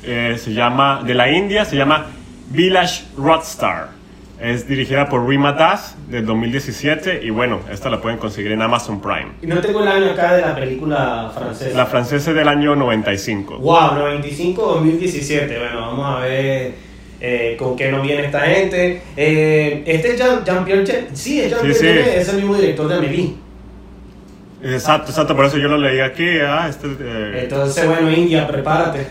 [0.03, 2.07] Eh, se llama, de la India, se llama
[2.51, 3.89] Village Rockstar.
[4.41, 9.01] Es dirigida por Rima Das del 2017 y bueno, esta la pueden conseguir en Amazon
[9.01, 9.29] Prime.
[9.43, 11.75] Y no tengo el año acá de la película francesa.
[11.77, 13.59] La francesa es del año 95.
[13.59, 15.59] Wow, 95-2017.
[15.59, 16.75] Bueno, vamos a ver
[17.21, 19.01] eh, con qué nos viene esta gente.
[19.17, 21.81] Eh, este es Jean- Jean-Pierre Chen- Sí, es Jean-Pierre Sí,
[22.11, 22.17] sí.
[22.17, 23.31] Es el mismo director de Amélie.
[24.75, 26.27] Exacto, exacto, por eso yo lo leí aquí.
[26.47, 29.07] Ah, este, eh, Entonces, bueno, India, prepárate.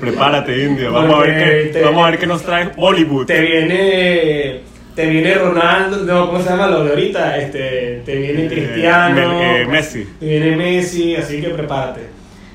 [0.00, 0.90] prepárate, India.
[0.90, 3.26] Vamos a, ver qué, vamos a ver qué nos trae Bollywood.
[3.26, 4.60] Te viene.
[4.94, 7.36] Te viene Ronaldo, no, ¿cómo se llama lo de ahorita?
[7.36, 9.38] Este, te viene Eh, Cristiano.
[9.38, 10.08] Me- eh, Messi.
[10.18, 12.00] Te viene Messi, así que prepárate.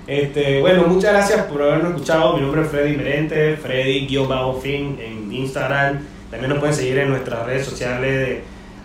[0.07, 2.35] Este, bueno, muchas gracias por habernos escuchado.
[2.35, 5.99] Mi nombre es Freddy Merente, Freddy-Fin en Instagram.
[6.31, 8.41] También nos pueden seguir en nuestras redes sociales de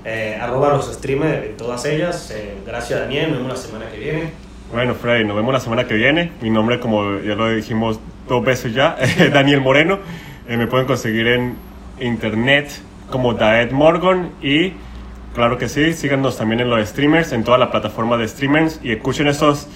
[0.07, 2.31] eh, arroba los streamers, en todas ellas.
[2.33, 4.31] Eh, gracias Daniel, nos vemos la semana que viene.
[4.73, 6.31] Bueno, Freddy, nos vemos la semana que viene.
[6.41, 7.99] Mi nombre, como ya lo dijimos
[8.29, 9.99] dos veces ya, es Daniel Moreno.
[10.49, 11.57] Eh, me pueden conseguir en
[11.99, 12.71] internet
[13.11, 14.75] como Daed Morgan y
[15.35, 18.93] claro que sí, síganos también en los streamers, en toda la plataforma de streamers y
[18.93, 19.67] escuchen esos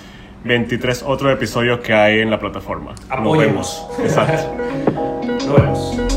[0.45, 2.93] 23 otros episodios que hay en la plataforma.
[2.93, 3.89] Nos Apóyennos.
[3.99, 4.11] vemos.
[4.11, 4.57] Exacto.
[5.27, 6.10] Nos vemos.